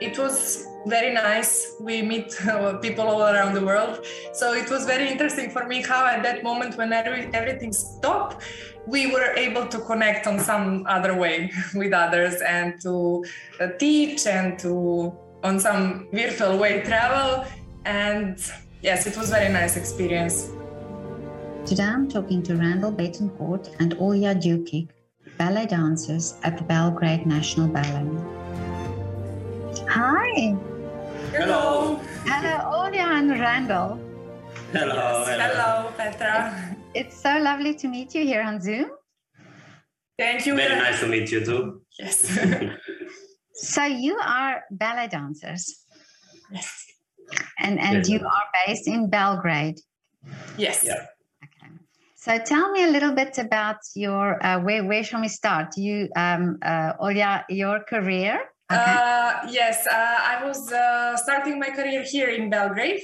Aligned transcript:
it 0.00 0.18
was 0.18 0.66
very 0.86 1.12
nice. 1.12 1.76
We 1.78 2.02
meet 2.02 2.34
uh, 2.46 2.78
people 2.78 3.06
all 3.06 3.22
around 3.22 3.54
the 3.54 3.64
world. 3.64 4.04
So 4.32 4.54
it 4.54 4.70
was 4.70 4.86
very 4.86 5.08
interesting 5.08 5.50
for 5.50 5.66
me 5.66 5.82
how 5.82 6.06
at 6.06 6.22
that 6.22 6.42
moment 6.42 6.76
when 6.76 6.92
everything 6.92 7.72
stopped, 7.72 8.42
we 8.86 9.12
were 9.12 9.34
able 9.36 9.66
to 9.66 9.78
connect 9.80 10.26
on 10.26 10.38
some 10.38 10.86
other 10.88 11.14
way 11.14 11.52
with 11.74 11.92
others 11.92 12.40
and 12.40 12.80
to 12.80 13.24
uh, 13.60 13.68
teach 13.78 14.26
and 14.26 14.58
to 14.60 15.12
on 15.42 15.60
some 15.60 16.08
virtual 16.12 16.58
way 16.58 16.82
travel. 16.82 17.46
And 17.84 18.38
yes, 18.82 19.06
it 19.06 19.16
was 19.16 19.30
very 19.30 19.52
nice 19.52 19.76
experience. 19.76 20.50
Today 21.66 21.84
I'm 21.84 22.08
talking 22.08 22.42
to 22.44 22.54
Randol 22.54 22.96
Betancourt 22.96 23.76
and 23.80 23.94
Olja 23.96 24.34
Djukic, 24.34 24.88
ballet 25.36 25.66
dancers 25.66 26.36
at 26.42 26.56
the 26.56 26.64
Belgrade 26.64 27.26
National 27.26 27.68
Ballet. 27.68 28.39
Hi. 29.90 30.54
Hello. 31.32 31.98
Hello, 32.24 32.56
Olja 32.78 33.10
and 33.18 33.32
Randol. 33.32 33.98
Hello. 34.72 34.94
Yes. 34.94 35.28
Hello. 35.28 35.48
hello, 35.50 35.92
Petra. 35.96 36.76
It's 36.94 37.20
so 37.20 37.38
lovely 37.38 37.74
to 37.74 37.88
meet 37.88 38.14
you 38.14 38.22
here 38.24 38.42
on 38.42 38.60
Zoom. 38.60 38.88
Thank 40.16 40.46
you. 40.46 40.54
Very 40.54 40.76
nice 40.76 41.00
to 41.00 41.08
meet 41.08 41.32
you 41.32 41.44
too. 41.44 41.82
Yes. 41.98 42.22
so 43.54 43.82
you 43.82 44.16
are 44.24 44.62
ballet 44.70 45.08
dancers. 45.08 45.84
Yes. 46.52 46.86
And 47.58 47.80
and 47.80 48.06
yes. 48.06 48.08
you 48.08 48.18
are 48.20 48.46
based 48.64 48.86
in 48.86 49.10
Belgrade. 49.10 49.80
Yes. 50.56 50.84
Yeah. 50.86 51.06
So 52.14 52.38
tell 52.38 52.70
me 52.70 52.84
a 52.84 52.90
little 52.90 53.12
bit 53.12 53.38
about 53.38 53.78
your 53.96 54.38
uh, 54.44 54.60
where 54.60 54.84
where 54.84 55.02
shall 55.02 55.20
we 55.20 55.28
start? 55.28 55.76
You 55.76 56.10
um 56.14 56.58
uh 56.62 56.92
Olja, 57.00 57.42
your 57.48 57.80
career. 57.82 58.38
Okay. 58.70 58.80
Uh, 58.80 59.32
yes, 59.50 59.84
uh, 59.86 59.94
I 59.94 60.44
was 60.44 60.70
uh, 60.72 61.16
starting 61.16 61.58
my 61.58 61.70
career 61.70 62.04
here 62.04 62.28
in 62.28 62.50
Belgrade, 62.50 63.02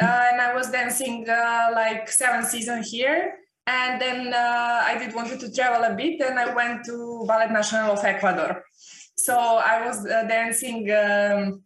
uh, 0.00 0.30
and 0.32 0.40
I 0.40 0.54
was 0.54 0.70
dancing 0.70 1.28
uh, 1.28 1.70
like 1.74 2.08
seven 2.08 2.44
seasons 2.44 2.90
here. 2.90 3.34
And 3.66 4.00
then 4.00 4.32
uh, 4.32 4.82
I 4.84 4.96
did 4.98 5.14
wanted 5.14 5.40
to 5.40 5.52
travel 5.52 5.84
a 5.84 5.94
bit, 5.94 6.20
and 6.20 6.38
I 6.38 6.54
went 6.54 6.84
to 6.86 7.24
Ballet 7.26 7.50
Nacional 7.50 7.92
of 7.92 8.04
Ecuador. 8.04 8.62
So 9.16 9.36
I 9.36 9.86
was 9.86 10.04
dancing 10.04 10.90
um, 10.90 11.62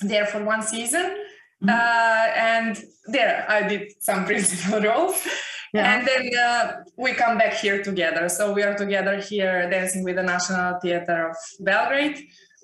there 0.00 0.26
for 0.26 0.42
one 0.44 0.62
season, 0.62 1.16
mm-hmm. 1.62 1.68
and 1.70 2.82
there 3.06 3.46
I 3.48 3.68
did 3.68 3.92
some 4.00 4.24
principal 4.30 4.80
roles. 4.80 5.26
Yeah. 5.74 5.94
And 5.94 6.06
then 6.06 6.30
uh, 6.38 6.72
we 6.98 7.12
come 7.12 7.38
back 7.38 7.54
here 7.54 7.82
together. 7.82 8.28
So 8.28 8.52
we 8.52 8.62
are 8.62 8.74
together 8.74 9.18
here 9.20 9.70
dancing 9.70 10.04
with 10.04 10.16
the 10.16 10.22
National 10.22 10.78
Theatre 10.80 11.30
of 11.30 11.36
Belgrade. 11.60 12.18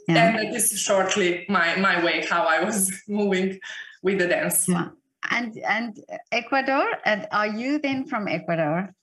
Yeah. 0.09 0.29
And 0.29 0.49
it 0.49 0.55
is 0.55 0.81
shortly 0.81 1.45
my, 1.49 1.77
my 1.77 2.03
way 2.05 2.25
how 2.29 2.45
I 2.45 2.65
was 2.65 2.91
moving 3.09 3.61
with 4.03 4.19
the 4.19 4.27
dance. 4.27 4.69
Yeah. 4.69 4.89
And 5.31 5.59
and 5.59 5.99
Ecuador, 6.33 6.87
and 7.05 7.27
are 7.33 7.49
you 7.49 7.79
then 7.79 8.07
from 8.07 8.29
Ecuador? 8.29 8.95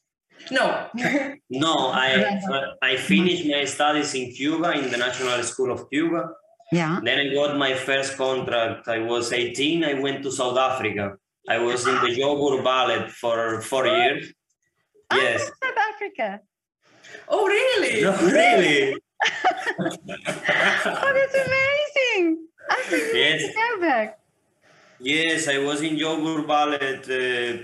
No. 0.50 0.89
no, 1.50 1.73
I 1.94 2.39
I 2.81 2.95
finished 2.95 3.45
my 3.45 3.66
studies 3.66 4.16
in 4.16 4.31
Cuba 4.31 4.72
in 4.72 4.89
the 4.89 4.98
National 4.98 5.44
School 5.44 5.72
of 5.72 5.89
Cuba. 5.92 6.31
Yeah. 6.72 7.00
Then 7.03 7.20
I 7.20 7.33
got 7.33 7.58
my 7.58 7.76
first 7.76 8.17
contract. 8.17 8.88
I 8.88 9.00
was 9.00 9.31
18. 9.31 9.83
I 9.83 9.94
went 9.95 10.23
to 10.23 10.31
South 10.31 10.58
Africa 10.58 11.17
I 11.48 11.59
was 11.59 11.86
in 11.86 11.94
the 11.95 12.08
Joburg 12.08 12.64
Ballet 12.64 13.08
for 13.08 13.61
four 13.61 13.86
years. 13.86 14.33
Oh, 15.11 15.16
yes. 15.16 15.44
South 15.44 15.78
Africa. 15.94 16.42
Oh, 17.28 17.45
really? 17.45 18.02
No, 18.02 18.17
really. 18.22 18.94
oh, 19.80 19.92
that's 21.14 21.36
amazing. 21.36 22.48
I 22.67 22.83
yes. 23.41 23.55
go 23.55 23.80
back. 23.81 24.19
Yes, 25.00 25.47
I 25.47 25.59
was 25.59 25.81
in 25.81 25.95
Joburg 25.97 26.45
Ballet 26.47 26.99
uh, 27.04 27.58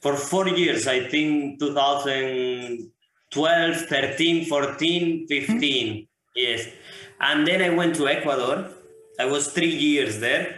for 0.00 0.16
four 0.16 0.48
years. 0.48 0.86
I 0.86 1.08
think 1.08 1.58
2012, 1.60 3.76
13, 3.88 4.44
14, 4.46 5.26
15. 5.28 5.56
Mm-hmm. 5.56 6.00
Yes. 6.34 6.68
And 7.20 7.46
then 7.46 7.62
I 7.62 7.68
went 7.70 7.94
to 7.96 8.08
Ecuador. 8.08 8.70
I 9.18 9.24
was 9.26 9.52
three 9.52 9.70
years 9.70 10.20
there 10.20 10.56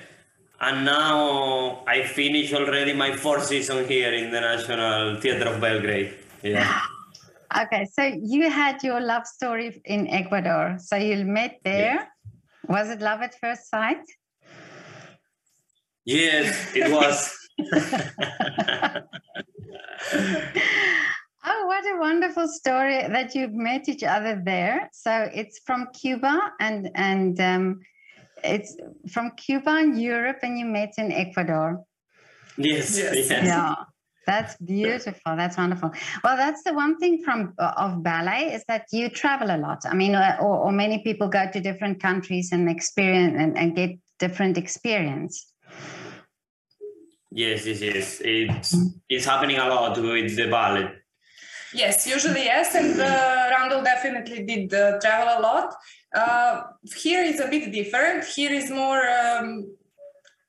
and 0.60 0.84
now 0.84 1.82
I 1.86 2.04
finished 2.04 2.54
already 2.54 2.92
my 2.92 3.14
fourth 3.14 3.44
season 3.44 3.86
here 3.86 4.12
in 4.12 4.30
the 4.30 4.40
National 4.40 5.20
Theatre 5.20 5.50
of 5.50 5.60
Belgrade. 5.60 6.14
Yeah. 6.42 6.80
Okay, 7.56 7.86
so 7.86 8.02
you 8.02 8.50
had 8.50 8.82
your 8.82 9.00
love 9.00 9.24
story 9.24 9.80
in 9.84 10.08
Ecuador. 10.08 10.76
So 10.78 10.96
you 10.96 11.24
met 11.24 11.60
there. 11.64 12.12
Was 12.68 12.90
it 12.90 13.00
love 13.00 13.22
at 13.22 13.38
first 13.38 13.70
sight? 13.70 14.04
Yes, 16.04 16.72
it 16.74 16.90
was. 16.90 17.32
oh, 21.46 21.66
what 21.66 21.84
a 21.84 21.98
wonderful 21.98 22.48
story 22.48 23.06
that 23.08 23.34
you 23.34 23.48
met 23.48 23.88
each 23.88 24.02
other 24.02 24.40
there. 24.44 24.88
So 24.92 25.28
it's 25.34 25.60
from 25.66 25.88
Cuba 25.92 26.52
and 26.60 26.90
and 26.94 27.40
um, 27.40 27.80
it's 28.44 28.76
from 29.10 29.32
Cuba 29.36 29.70
and 29.70 30.00
Europe, 30.00 30.38
and 30.42 30.58
you 30.58 30.66
met 30.66 30.94
in 30.98 31.12
Ecuador. 31.12 31.82
Yes, 32.56 32.98
yes. 32.98 33.30
yes. 33.30 33.30
Yeah. 33.30 33.74
That's 34.26 34.56
beautiful. 34.56 35.36
That's 35.36 35.56
wonderful. 35.56 35.92
Well, 36.24 36.36
that's 36.36 36.64
the 36.64 36.74
one 36.74 36.98
thing 36.98 37.22
from 37.22 37.54
uh, 37.58 37.72
of 37.76 38.02
ballet 38.02 38.52
is 38.54 38.64
that 38.66 38.86
you 38.92 39.08
travel 39.08 39.54
a 39.54 39.58
lot. 39.58 39.84
I 39.86 39.94
mean, 39.94 40.16
uh, 40.16 40.36
or, 40.40 40.56
or 40.56 40.72
many 40.72 40.98
people 40.98 41.28
go 41.28 41.48
to 41.52 41.60
different 41.60 42.02
countries 42.02 42.50
and 42.50 42.68
experience 42.68 43.36
and, 43.38 43.56
and 43.56 43.76
get 43.76 43.90
different 44.18 44.58
experience. 44.58 45.52
Yes, 47.30 47.66
yes, 47.66 47.80
yes. 47.80 48.20
It's 48.24 48.74
mm-hmm. 48.74 48.98
it's 49.08 49.26
happening 49.26 49.58
a 49.58 49.68
lot 49.68 49.96
with 49.96 50.36
the 50.36 50.48
ballet. 50.48 50.90
Yes, 51.74 52.06
usually 52.06 52.44
yes, 52.44 52.74
and 52.74 52.98
uh, 52.98 53.50
Randol 53.52 53.84
definitely 53.84 54.44
did 54.44 54.72
uh, 54.72 54.98
travel 54.98 55.38
a 55.38 55.40
lot. 55.40 55.74
Uh, 56.14 56.62
here 56.96 57.22
is 57.22 57.38
a 57.40 57.48
bit 57.48 57.70
different. 57.70 58.24
Here 58.24 58.52
is 58.52 58.70
more 58.70 59.02
um, 59.08 59.75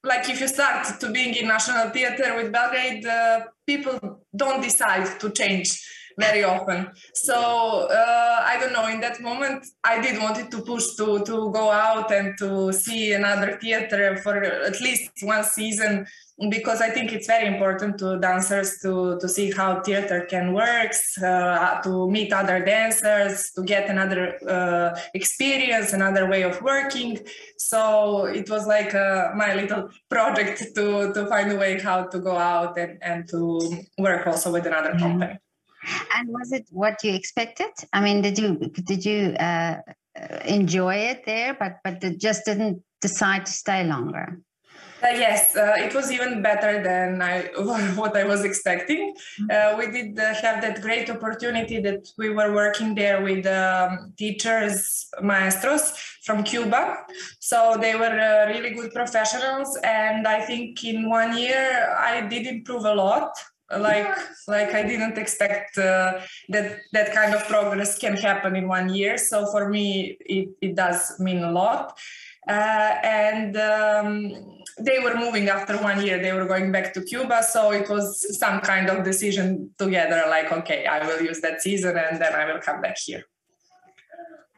like 0.07 0.29
if 0.29 0.39
you 0.39 0.47
start 0.47 0.99
to 0.99 1.11
being 1.11 1.35
in 1.35 1.47
National 1.47 1.89
Theatre 1.89 2.35
with 2.35 2.51
Belgrade, 2.51 3.05
uh, 3.05 3.41
people 3.65 4.21
don't 4.35 4.61
decide 4.61 5.19
to 5.19 5.29
change 5.31 5.69
very 6.17 6.43
often. 6.43 6.89
So 7.13 7.87
uh, 7.91 8.41
I 8.43 8.57
don't 8.59 8.73
know. 8.73 8.87
In 8.87 8.99
that 9.01 9.21
moment, 9.21 9.65
I 9.83 10.01
did 10.01 10.19
wanted 10.19 10.49
to 10.51 10.61
push 10.61 10.95
to 10.95 11.23
to 11.29 11.51
go 11.51 11.69
out 11.71 12.11
and 12.11 12.37
to 12.39 12.73
see 12.73 13.13
another 13.13 13.57
theater 13.61 14.17
for 14.17 14.35
at 14.43 14.81
least 14.81 15.11
one 15.21 15.43
season 15.43 16.07
because 16.49 16.81
I 16.81 16.89
think 16.89 17.11
it's 17.13 17.25
very 17.25 17.47
important 17.47 17.97
to 17.99 18.19
dancers 18.19 18.77
to 18.83 19.17
to 19.19 19.27
see 19.27 19.51
how 19.51 19.81
theater 19.81 20.25
can 20.29 20.53
work, 20.53 20.93
uh, 21.23 21.81
to 21.81 22.09
meet 22.11 22.31
other 22.31 22.63
dancers, 22.63 23.51
to 23.55 23.63
get 23.63 23.89
another 23.89 24.37
uh, 24.47 24.99
experience, 25.15 25.93
another 25.93 26.29
way 26.29 26.43
of 26.43 26.61
working. 26.61 27.19
So 27.57 28.25
it 28.25 28.49
was 28.49 28.67
like 28.67 28.93
uh, 28.93 29.31
my 29.35 29.55
little 29.55 29.89
project 30.09 30.75
to 30.75 31.11
to 31.13 31.25
find 31.25 31.51
a 31.51 31.57
way 31.57 31.79
how 31.79 32.05
to 32.05 32.19
go 32.19 32.37
out 32.37 32.77
and, 32.77 32.99
and 33.01 33.27
to 33.29 33.59
work 33.97 34.27
also 34.27 34.51
with 34.51 34.67
another 34.67 34.91
mm-hmm. 34.91 35.19
company. 35.19 35.39
And 36.15 36.29
was 36.29 36.51
it 36.51 36.67
what 36.69 37.03
you 37.03 37.13
expected? 37.13 37.71
I 37.93 38.01
mean, 38.01 38.21
did 38.21 38.37
you 38.37 38.57
did 38.85 39.03
you 39.03 39.33
uh, 39.39 39.77
enjoy 40.45 40.95
it 40.95 41.25
there, 41.25 41.55
but 41.59 41.79
but 41.83 41.99
just 42.19 42.45
didn't 42.45 42.83
decide 43.01 43.47
to 43.47 43.51
stay 43.51 43.83
longer? 43.83 44.39
Uh, 45.03 45.09
yes, 45.09 45.55
uh, 45.55 45.75
it 45.77 45.93
was 45.93 46.11
even 46.11 46.41
better 46.41 46.81
than 46.81 47.21
I, 47.21 47.49
what 47.95 48.17
I 48.17 48.23
was 48.23 48.43
expecting. 48.43 49.15
Uh, 49.49 49.75
we 49.77 49.91
did 49.91 50.17
uh, 50.19 50.33
have 50.33 50.61
that 50.61 50.81
great 50.81 51.07
opportunity 51.09 51.79
that 51.81 52.07
we 52.17 52.29
were 52.29 52.51
working 52.51 52.95
there 52.95 53.21
with 53.21 53.45
um, 53.45 54.13
teachers, 54.17 55.07
maestros 55.21 55.93
from 56.23 56.43
Cuba. 56.43 56.97
So 57.39 57.77
they 57.79 57.95
were 57.95 58.05
uh, 58.05 58.47
really 58.47 58.71
good 58.71 58.91
professionals. 58.91 59.77
And 59.83 60.27
I 60.27 60.41
think 60.41 60.83
in 60.83 61.09
one 61.09 61.37
year, 61.37 61.95
I 61.99 62.21
did 62.21 62.47
improve 62.47 62.85
a 62.85 62.95
lot. 62.95 63.33
Like, 63.69 64.17
like 64.47 64.73
I 64.73 64.81
didn't 64.81 65.17
expect 65.17 65.77
uh, 65.77 66.21
that 66.49 66.79
that 66.93 67.13
kind 67.13 67.35
of 67.35 67.45
progress 67.47 67.99
can 67.99 68.15
happen 68.15 68.55
in 68.55 68.67
one 68.67 68.89
year. 68.89 69.17
So 69.17 69.45
for 69.51 69.67
me, 69.67 70.17
it, 70.21 70.49
it 70.61 70.75
does 70.75 71.19
mean 71.19 71.43
a 71.43 71.51
lot. 71.51 71.99
and 72.47 73.57
um, 73.57 74.56
they 74.79 74.99
were 74.99 75.15
moving 75.15 75.49
after 75.49 75.75
one 75.77 76.05
year 76.05 76.21
they 76.21 76.33
were 76.33 76.45
going 76.45 76.71
back 76.71 76.93
to 76.93 77.01
cuba 77.01 77.41
so 77.43 77.71
it 77.71 77.89
was 77.89 78.37
some 78.37 78.59
kind 78.61 78.89
of 78.89 79.03
decision 79.03 79.69
together 79.77 80.23
like 80.29 80.51
okay 80.51 80.85
i 80.85 81.05
will 81.05 81.21
use 81.21 81.41
that 81.41 81.61
season 81.61 81.97
and 81.97 82.21
then 82.21 82.33
i 82.33 82.45
will 82.45 82.59
come 82.59 82.81
back 82.81 82.97
here 82.97 83.23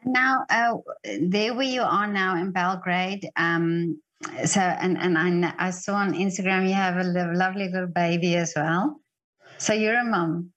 now 0.04 0.44
uh, 0.50 0.74
there 1.20 1.54
where 1.54 1.66
you 1.66 1.82
are 1.82 2.06
now 2.06 2.36
in 2.36 2.50
belgrade 2.52 3.28
um, 3.36 4.00
so 4.44 4.60
and 4.60 4.98
and 4.98 5.46
I, 5.46 5.54
I 5.58 5.70
saw 5.70 5.94
on 5.94 6.12
instagram 6.12 6.68
you 6.68 6.74
have 6.74 6.96
a 6.96 7.04
lovely 7.04 7.68
little 7.68 7.86
baby 7.86 8.36
as 8.36 8.52
well 8.54 9.00
so 9.58 9.72
you're 9.72 9.98
a 9.98 10.04
mom 10.04 10.52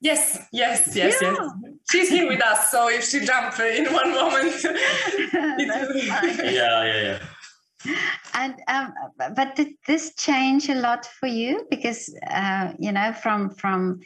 Yes, 0.00 0.48
yes, 0.52 0.94
yes, 0.94 1.16
yeah. 1.22 1.32
yes. 1.32 1.50
she's 1.90 2.10
here 2.10 2.28
with 2.28 2.44
us, 2.44 2.70
so 2.70 2.90
if 2.90 3.04
she 3.08 3.20
jumps 3.20 3.58
in 3.58 3.90
one 3.90 4.12
moment, 4.12 4.54
yeah, 5.32 6.34
yeah, 6.44 6.84
yeah. 6.84 7.18
And 8.34 8.54
um, 8.68 8.92
but 9.34 9.56
did 9.56 9.74
this 9.86 10.14
change 10.16 10.68
a 10.68 10.74
lot 10.74 11.06
for 11.06 11.26
you? 11.26 11.66
Because 11.70 12.14
uh, 12.30 12.72
you 12.78 12.92
know, 12.92 13.12
from 13.12 13.50
from 13.50 14.00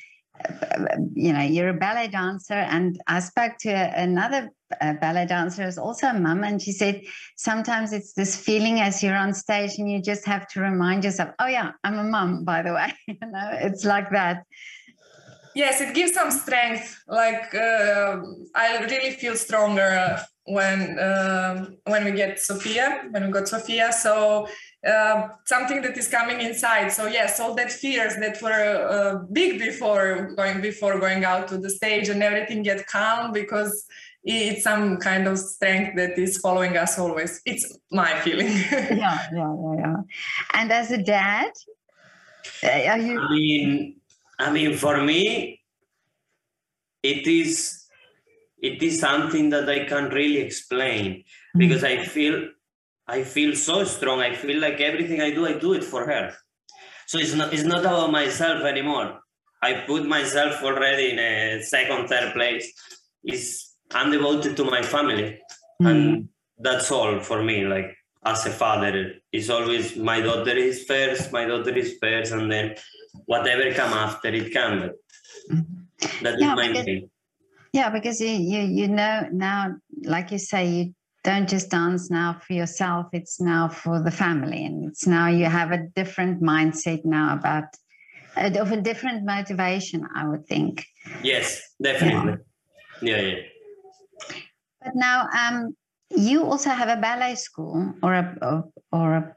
you 1.15 1.33
know, 1.33 1.41
you're 1.41 1.69
a 1.69 1.75
ballet 1.75 2.09
dancer, 2.09 2.55
and 2.55 3.01
I 3.07 3.21
spoke 3.21 3.59
to 3.61 3.71
another 3.71 4.51
uh, 4.81 4.95
ballet 4.95 5.27
dancer 5.27 5.65
who's 5.65 5.79
also 5.79 6.09
a 6.09 6.15
mum, 6.15 6.45
and 6.45 6.61
she 6.61 6.73
said 6.73 7.03
sometimes 7.37 7.93
it's 7.93 8.13
this 8.13 8.37
feeling 8.37 8.81
as 8.81 9.03
you're 9.03 9.17
on 9.17 9.35
stage 9.35 9.79
and 9.79 9.91
you 9.91 10.01
just 10.01 10.25
have 10.27 10.47
to 10.49 10.61
remind 10.61 11.05
yourself, 11.05 11.31
oh 11.39 11.47
yeah, 11.47 11.73
I'm 11.85 11.99
a 11.99 12.05
mum, 12.05 12.45
by 12.45 12.63
the 12.63 12.73
way. 12.73 12.93
you 13.07 13.17
know, 13.21 13.51
it's 13.53 13.85
like 13.85 14.11
that. 14.11 14.45
Yes, 15.55 15.81
it 15.81 15.95
gives 15.95 16.13
some 16.13 16.31
strength. 16.31 17.03
Like 17.09 17.55
uh, 17.55 18.21
I 18.55 18.79
really 18.79 19.13
feel 19.13 19.35
stronger 19.35 20.21
when 20.49 20.99
uh, 20.99 21.67
when 21.85 22.05
we 22.05 22.13
get 22.13 22.41
Sophia, 22.41 23.05
when 23.11 23.27
we 23.27 23.33
got 23.33 23.49
Sophia. 23.49 23.93
So 23.93 24.49
uh, 24.87 25.29
something 25.45 25.83
that 25.83 25.97
is 25.97 26.09
coming 26.09 26.41
inside. 26.41 26.91
So 26.91 27.07
yes, 27.07 27.41
all 27.41 27.55
that 27.55 27.71
fears 27.71 28.17
that 28.17 28.41
were 28.43 28.87
uh, 28.89 29.27
big 29.33 29.59
before 29.59 30.33
going 30.37 30.61
before 30.61 30.99
going 30.99 31.25
out 31.25 31.49
to 31.49 31.59
the 31.59 31.71
stage 31.71 32.09
and 32.09 32.23
everything 32.23 32.63
get 32.63 32.87
calm 32.87 33.33
because 33.33 33.87
it's 34.25 34.63
some 34.63 34.99
kind 34.99 35.27
of 35.27 35.39
strength 35.39 35.97
that 35.97 36.19
is 36.19 36.39
following 36.39 36.77
us 36.77 36.99
always. 36.99 37.41
It's 37.45 37.79
my 37.91 38.19
feeling. 38.21 38.49
yeah, 38.71 38.97
yeah, 38.99 39.29
yeah, 39.33 39.75
yeah. 39.79 39.97
And 40.55 40.73
as 40.73 40.91
a 40.91 40.99
dad, 40.99 41.53
uh, 42.63 42.69
are 42.69 42.99
you? 42.99 43.21
I 43.21 43.31
mean, 43.31 43.97
I 44.39 44.51
mean, 44.51 44.77
for 44.77 45.03
me, 45.03 45.61
it 47.03 47.27
is 47.27 47.78
it 48.61 48.83
is 48.83 49.01
something 49.01 49.51
that 49.51 49.69
I 49.69 49.85
can't 49.85 50.13
really 50.13 50.39
explain 50.39 51.13
mm-hmm. 51.13 51.59
because 51.59 51.85
I 51.85 52.05
feel 52.05 52.49
I 53.07 53.23
feel 53.23 53.55
so 53.57 53.85
strong. 53.85 54.21
I 54.21 54.35
feel 54.35 54.61
like 54.61 54.81
everything 54.81 55.23
I 55.23 55.31
do, 55.31 55.47
I 55.47 55.55
do 55.55 55.73
it 55.73 55.83
for 55.83 56.07
her. 56.07 56.35
So 57.07 57.19
it's 57.19 57.35
not 57.35 57.53
it's 57.53 57.65
not 57.65 57.81
about 57.81 58.13
myself 58.13 58.63
anymore. 58.65 59.21
I 59.63 59.85
put 59.87 60.07
myself 60.07 60.63
already 60.63 61.11
in 61.13 61.19
a 61.19 61.63
second, 61.63 62.09
third 62.09 62.33
place. 62.35 62.73
Is 63.25 63.75
I'm 63.93 64.11
devoted 64.13 64.57
to 64.57 64.65
my 64.65 64.83
family, 64.83 65.41
mm. 65.83 65.91
and 65.91 66.29
that's 66.59 66.91
all 66.91 67.21
for 67.21 67.43
me. 67.43 67.65
Like 67.65 67.97
as 68.25 68.47
a 68.47 68.51
father, 68.51 69.15
it's 69.33 69.49
always 69.49 69.97
my 69.97 70.21
daughter 70.21 70.57
is 70.57 70.85
first, 70.85 71.33
my 71.33 71.45
daughter 71.47 71.75
is 71.77 71.97
first, 72.01 72.33
and 72.33 72.51
then 72.53 72.77
whatever 73.27 73.73
come 73.73 73.93
after 73.93 74.29
it 74.29 74.53
can. 74.53 74.81
But 74.81 74.95
mm-hmm. 75.51 76.25
that 76.25 76.39
yeah, 76.39 76.53
is 76.53 76.57
my 76.57 76.69
because, 76.69 77.11
Yeah, 77.73 77.91
because 77.91 78.21
you, 78.21 78.29
you 78.29 78.61
you 78.61 78.89
know 78.89 79.29
now, 79.31 79.75
like 80.05 80.33
you 80.33 80.39
say, 80.39 80.69
you 80.69 80.95
don't 81.25 81.49
just 81.49 81.71
dance 81.71 82.11
now 82.11 82.39
for 82.41 82.53
yourself 82.53 83.07
it's 83.13 83.41
now 83.41 83.69
for 83.69 84.01
the 84.03 84.11
family 84.11 84.65
and 84.65 84.89
it's 84.89 85.07
now 85.07 85.27
you 85.29 85.45
have 85.45 85.73
a 85.73 85.87
different 85.95 86.43
mindset 86.43 87.05
now 87.05 87.35
about 87.35 87.65
uh, 88.37 88.51
of 88.61 88.73
a 88.73 88.81
different 88.81 89.25
motivation 89.25 90.07
i 90.15 90.27
would 90.27 90.47
think. 90.47 90.85
Yes 91.23 91.63
definitely. 91.83 92.37
Yeah. 93.03 93.17
Yeah, 93.17 93.21
yeah. 93.21 93.43
but 94.83 94.95
now 94.95 95.29
um 95.41 95.77
you 96.17 96.45
also 96.45 96.71
have 96.71 96.89
a 96.89 97.01
ballet 97.01 97.35
school 97.35 97.95
or 98.03 98.15
a 98.15 98.65
or 98.93 99.09
a 99.17 99.35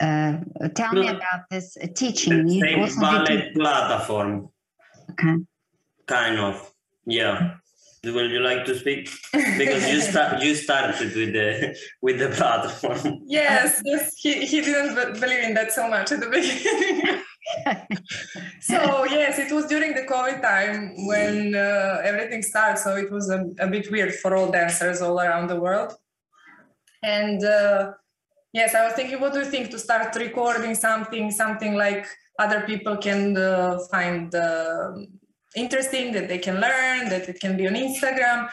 uh, 0.00 0.32
tell 0.74 0.92
no, 0.94 1.02
me 1.02 1.08
about 1.08 1.42
this 1.50 1.76
uh, 1.76 1.86
teaching. 1.94 2.48
You 2.48 2.76
also 2.78 3.00
ballet 3.00 3.52
platform. 3.54 4.48
Okay. 5.10 5.36
Kind 6.06 6.38
of 6.38 6.72
yeah 7.04 7.56
Will 8.06 8.30
you 8.30 8.40
like 8.40 8.64
to 8.66 8.78
speak? 8.78 9.10
Because 9.58 9.88
you 9.92 10.00
start 10.00 10.42
you 10.42 10.54
started 10.54 11.14
with 11.14 11.32
the 11.32 11.76
with 12.02 12.18
the 12.18 12.28
platform. 12.28 13.22
Yes, 13.26 13.82
yes. 13.84 14.14
He, 14.16 14.46
he 14.46 14.60
didn't 14.60 14.94
believe 15.20 15.44
in 15.48 15.54
that 15.54 15.72
so 15.72 15.88
much 15.88 16.12
at 16.12 16.20
the 16.20 16.30
beginning. 16.30 17.22
so 18.60 19.04
yes, 19.04 19.38
it 19.38 19.52
was 19.52 19.66
during 19.66 19.94
the 19.94 20.02
COVID 20.02 20.42
time 20.42 21.06
when 21.06 21.54
uh, 21.54 22.00
everything 22.04 22.42
started. 22.42 22.78
So 22.78 22.96
it 22.96 23.10
was 23.10 23.30
a, 23.30 23.44
a, 23.58 23.66
bit 23.66 23.90
weird 23.90 24.14
for 24.14 24.36
all 24.36 24.50
dancers 24.50 25.00
all 25.00 25.20
around 25.20 25.48
the 25.48 25.60
world. 25.60 25.92
And 27.02 27.44
uh, 27.44 27.92
yes, 28.52 28.74
I 28.74 28.84
was 28.84 28.94
thinking, 28.94 29.20
what 29.20 29.32
do 29.32 29.40
you 29.40 29.46
think 29.46 29.70
to 29.70 29.78
start 29.78 30.14
recording 30.16 30.74
something, 30.74 31.30
something 31.30 31.74
like 31.74 32.06
other 32.38 32.62
people 32.62 32.96
can 32.96 33.36
uh, 33.36 33.78
find 33.90 34.34
uh, 34.34 34.92
interesting, 35.56 36.12
that 36.12 36.28
they 36.28 36.38
can 36.38 36.60
learn, 36.60 37.08
that 37.08 37.28
it 37.28 37.40
can 37.40 37.56
be 37.56 37.66
on 37.66 37.74
Instagram. 37.74 38.48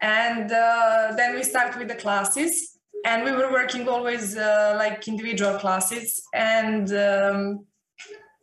And 0.00 0.52
uh, 0.52 1.14
then 1.16 1.34
we 1.34 1.42
start 1.42 1.78
with 1.78 1.88
the 1.88 1.94
classes. 1.94 2.78
And 3.04 3.24
we 3.24 3.32
were 3.32 3.52
working 3.52 3.88
always 3.88 4.36
uh, 4.36 4.74
like 4.76 5.06
individual 5.06 5.58
classes. 5.58 6.22
And 6.34 6.92
um, 6.92 7.66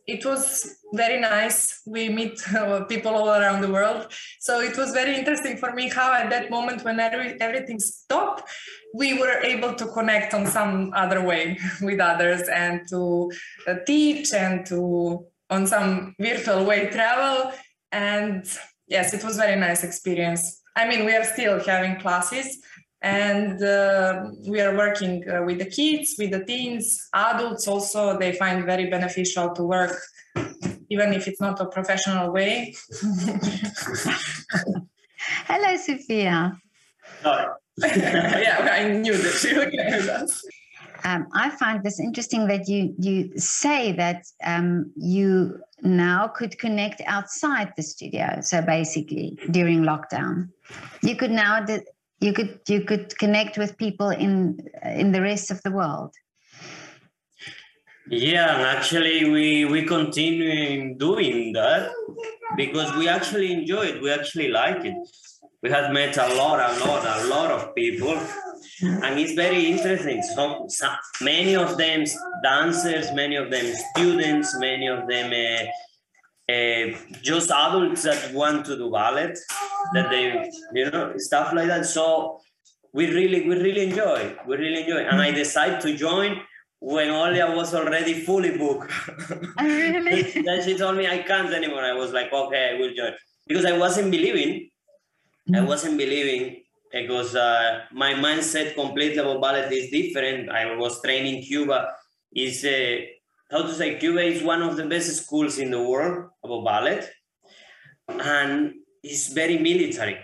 it 0.07 0.25
was 0.25 0.77
very 0.93 1.19
nice. 1.19 1.81
We 1.85 2.09
meet 2.09 2.39
uh, 2.55 2.85
people 2.85 3.13
all 3.13 3.29
around 3.29 3.61
the 3.61 3.71
world. 3.71 4.11
So 4.39 4.61
it 4.61 4.77
was 4.77 4.91
very 4.91 5.17
interesting 5.17 5.57
for 5.57 5.73
me 5.73 5.89
how, 5.89 6.13
at 6.13 6.29
that 6.29 6.49
moment, 6.49 6.83
when 6.83 6.99
every, 6.99 7.39
everything 7.41 7.79
stopped, 7.79 8.49
we 8.93 9.19
were 9.19 9.41
able 9.43 9.73
to 9.75 9.85
connect 9.87 10.33
on 10.33 10.45
some 10.45 10.91
other 10.95 11.21
way 11.21 11.57
with 11.81 11.99
others 11.99 12.47
and 12.47 12.87
to 12.89 13.31
uh, 13.67 13.75
teach 13.85 14.33
and 14.33 14.65
to, 14.67 15.25
on 15.49 15.67
some 15.67 16.15
virtual 16.19 16.65
way, 16.65 16.89
travel 16.89 17.51
and 17.91 18.45
yes 18.87 19.13
it 19.13 19.23
was 19.23 19.37
very 19.37 19.59
nice 19.59 19.83
experience. 19.83 20.61
I 20.75 20.87
mean 20.87 21.05
we 21.05 21.15
are 21.15 21.23
still 21.23 21.59
having 21.63 21.99
classes 21.99 22.57
and 23.01 23.61
uh, 23.63 24.25
we 24.47 24.59
are 24.61 24.75
working 24.75 25.23
uh, 25.29 25.43
with 25.43 25.59
the 25.59 25.65
kids 25.65 26.15
with 26.17 26.31
the 26.31 26.43
teens 26.45 27.07
adults 27.13 27.67
also. 27.67 28.17
They 28.17 28.33
find 28.33 28.65
very 28.65 28.89
beneficial 28.89 29.53
to 29.53 29.63
work 29.63 29.97
even 30.89 31.13
if 31.13 31.27
it's 31.27 31.41
not 31.41 31.59
a 31.59 31.65
professional 31.65 32.31
way. 32.31 32.73
Hello 35.47 35.75
sophia. 35.77 36.59
Yeah 37.77 38.69
i 38.71 38.87
knew 38.89 39.17
that 39.17 39.33
she 39.33 39.53
would 39.53 39.71
with 39.71 40.07
us 40.07 40.41
um, 41.03 41.27
I 41.33 41.49
find 41.49 41.83
this 41.83 41.99
interesting 41.99 42.47
that 42.47 42.67
you 42.67 42.93
you 42.97 43.37
say 43.37 43.91
that 43.93 44.25
um, 44.43 44.91
you 44.95 45.59
now 45.81 46.27
could 46.27 46.57
connect 46.57 47.01
outside 47.05 47.73
the 47.75 47.83
studio. 47.83 48.39
So 48.41 48.61
basically, 48.61 49.37
during 49.51 49.81
lockdown, 49.81 50.49
you 51.01 51.15
could 51.15 51.31
now 51.31 51.65
you 52.19 52.33
could 52.33 52.59
you 52.67 52.81
could 52.81 53.17
connect 53.17 53.57
with 53.57 53.77
people 53.77 54.09
in 54.09 54.59
in 54.83 55.11
the 55.11 55.21
rest 55.21 55.51
of 55.51 55.61
the 55.63 55.71
world. 55.71 56.13
Yeah, 58.07 58.73
actually, 58.75 59.29
we 59.29 59.65
we 59.65 59.83
continue 59.83 60.95
doing 60.97 61.53
that 61.53 61.91
because 62.55 62.95
we 62.95 63.07
actually 63.07 63.51
enjoy 63.51 63.85
it. 63.85 64.01
We 64.01 64.11
actually 64.11 64.49
like 64.49 64.85
it. 64.85 64.95
We 65.63 65.71
have 65.71 65.91
met 65.91 66.15
a 66.17 66.27
lot, 66.35 66.59
a 66.59 66.85
lot, 66.85 67.03
a 67.03 67.27
lot 67.27 67.49
of 67.49 67.73
people 67.73 68.19
and 68.81 69.19
it's 69.19 69.33
very 69.33 69.67
interesting. 69.67 70.21
So, 70.21 70.65
so, 70.67 70.89
many 71.21 71.55
of 71.55 71.77
them 71.77 72.03
dancers, 72.43 73.11
many 73.13 73.35
of 73.35 73.49
them 73.49 73.73
students, 73.91 74.57
many 74.59 74.87
of 74.87 75.07
them 75.07 75.31
uh, 75.31 76.53
uh, 76.53 76.97
just 77.21 77.51
adults 77.51 78.03
that 78.03 78.33
want 78.33 78.65
to 78.65 78.75
do 78.75 78.91
ballet, 78.91 79.33
that 79.93 80.09
they 80.09 80.49
you 80.73 80.91
know 80.91 81.13
stuff 81.17 81.53
like 81.53 81.67
that. 81.67 81.85
So 81.85 82.39
we 82.93 83.07
really 83.13 83.47
we 83.47 83.55
really 83.55 83.83
enjoy, 83.89 84.35
we 84.47 84.57
really 84.57 84.83
enjoy, 84.83 85.05
and 85.05 85.21
I 85.21 85.31
decided 85.31 85.81
to 85.81 85.95
join 85.95 86.41
when 86.79 87.07
Olja 87.07 87.55
was 87.55 87.73
already 87.73 88.13
fully 88.13 88.57
booked. 88.57 88.91
Oh, 89.57 89.65
really? 89.65 90.21
then 90.45 90.63
she 90.63 90.77
told 90.77 90.97
me 90.97 91.07
I 91.07 91.19
can't 91.19 91.53
anymore. 91.53 91.81
I 91.81 91.93
was 91.93 92.11
like, 92.11 92.31
okay, 92.31 92.75
I 92.75 92.79
will 92.79 92.93
join 92.93 93.13
because 93.47 93.65
I 93.65 93.77
wasn't 93.77 94.11
believing. 94.11 94.69
I 95.53 95.61
wasn't 95.61 95.97
believing 95.97 96.64
because 96.95 97.35
uh, 97.35 97.81
my 97.91 98.13
mindset 98.13 98.73
completely 98.73 99.17
about 99.17 99.41
ballet 99.41 99.67
is 99.67 99.91
different. 99.91 100.49
I 100.49 100.75
was 100.75 101.01
training 101.01 101.43
Cuba. 101.43 101.91
Is 102.33 102.63
uh, 102.65 102.97
how 103.51 103.63
to 103.63 103.73
say 103.73 103.97
Cuba 103.99 104.21
is 104.21 104.41
one 104.43 104.61
of 104.61 104.75
the 104.77 104.85
best 104.85 105.09
schools 105.15 105.57
in 105.59 105.71
the 105.71 105.81
world 105.81 106.29
about 106.43 106.63
ballet, 106.63 107.03
and 108.07 108.73
it's 109.03 109.27
very 109.33 109.57
military. 109.57 110.17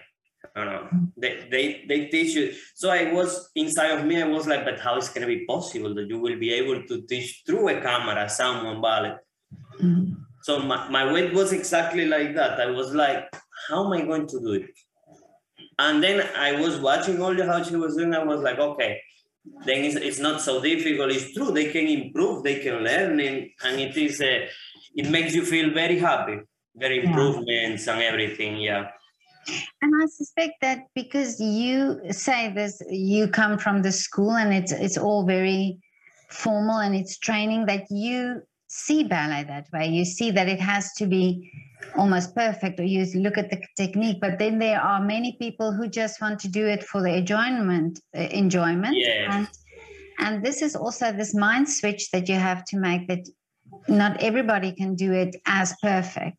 I 0.55 0.63
don't 0.63 0.73
know. 0.73 0.87
They, 1.17 1.47
they 1.51 1.65
they 1.87 1.99
teach 2.07 2.35
you. 2.35 2.53
So 2.75 2.89
I 2.89 3.13
was 3.13 3.51
inside 3.55 3.91
of 3.97 4.05
me. 4.05 4.21
I 4.21 4.27
was 4.27 4.47
like, 4.47 4.65
but 4.65 4.79
how 4.79 4.97
is 4.97 5.09
gonna 5.09 5.27
be 5.27 5.45
possible 5.45 5.93
that 5.95 6.07
you 6.07 6.19
will 6.19 6.39
be 6.39 6.51
able 6.53 6.83
to 6.87 7.01
teach 7.03 7.43
through 7.45 7.69
a 7.69 7.81
camera 7.81 8.29
someone 8.29 8.81
ballet? 8.81 9.15
Mm-hmm. 9.81 10.13
So 10.43 10.59
my, 10.59 10.89
my 10.89 11.11
weight 11.13 11.33
was 11.33 11.53
exactly 11.53 12.05
like 12.05 12.33
that. 12.35 12.59
I 12.59 12.71
was 12.71 12.93
like, 12.93 13.29
how 13.67 13.85
am 13.85 13.93
I 13.93 14.01
going 14.03 14.27
to 14.27 14.39
do 14.39 14.53
it? 14.53 14.71
And 15.83 16.03
then 16.03 16.17
I 16.47 16.51
was 16.63 16.79
watching 16.79 17.21
all 17.21 17.33
the 17.33 17.45
how 17.51 17.63
she 17.63 17.75
was 17.75 17.95
doing. 17.97 18.13
I 18.13 18.23
was 18.23 18.41
like, 18.41 18.59
okay, 18.59 19.01
then 19.65 19.79
it's, 19.85 19.95
it's 19.95 20.19
not 20.19 20.39
so 20.47 20.61
difficult. 20.61 21.11
It's 21.11 21.33
true. 21.33 21.51
They 21.51 21.71
can 21.75 21.87
improve. 21.87 22.43
They 22.43 22.59
can 22.65 22.83
learn, 22.83 23.19
and, 23.19 23.37
and 23.65 23.79
it 23.79 23.97
is 23.97 24.21
a, 24.21 24.47
it 24.95 25.09
makes 25.09 25.33
you 25.33 25.43
feel 25.43 25.73
very 25.73 25.97
happy. 25.97 26.37
Very 26.75 27.03
improvements 27.05 27.87
yeah. 27.87 27.93
and 27.93 28.01
everything. 28.01 28.57
Yeah. 28.57 28.89
And 29.81 29.91
I 30.01 30.05
suspect 30.05 30.55
that 30.61 30.85
because 30.93 31.39
you 31.39 31.99
say 32.11 32.53
this, 32.53 32.81
you 32.89 33.27
come 33.27 33.57
from 33.57 33.81
the 33.81 33.91
school 33.91 34.33
and 34.41 34.53
it's 34.53 34.71
it's 34.71 34.97
all 34.97 35.25
very 35.25 35.79
formal 36.29 36.79
and 36.85 36.95
it's 36.95 37.17
training 37.17 37.65
that 37.65 37.85
you 37.89 38.41
see 38.67 39.03
ballet 39.03 39.43
that 39.43 39.67
way. 39.73 39.87
You 39.87 40.05
see 40.05 40.31
that 40.31 40.47
it 40.47 40.61
has 40.61 40.93
to 40.99 41.05
be 41.07 41.51
almost 41.95 42.35
perfect 42.35 42.79
or 42.79 42.83
you 42.83 43.05
look 43.19 43.37
at 43.37 43.49
the 43.49 43.61
technique 43.77 44.17
but 44.21 44.39
then 44.39 44.59
there 44.59 44.79
are 44.79 45.01
many 45.01 45.35
people 45.39 45.71
who 45.71 45.87
just 45.87 46.21
want 46.21 46.39
to 46.39 46.47
do 46.47 46.65
it 46.65 46.83
for 46.83 47.01
the 47.01 47.13
enjoyment 47.13 47.99
uh, 48.15 48.19
enjoyment. 48.19 48.95
Yes. 48.95 49.27
and 49.31 49.47
and 50.19 50.45
this 50.45 50.61
is 50.61 50.75
also 50.75 51.11
this 51.11 51.33
mind 51.33 51.67
switch 51.67 52.11
that 52.11 52.29
you 52.29 52.35
have 52.35 52.63
to 52.65 52.77
make 52.77 53.07
that 53.07 53.27
not 53.87 54.21
everybody 54.21 54.71
can 54.71 54.95
do 54.95 55.11
it 55.13 55.35
as 55.45 55.73
perfect. 55.81 56.37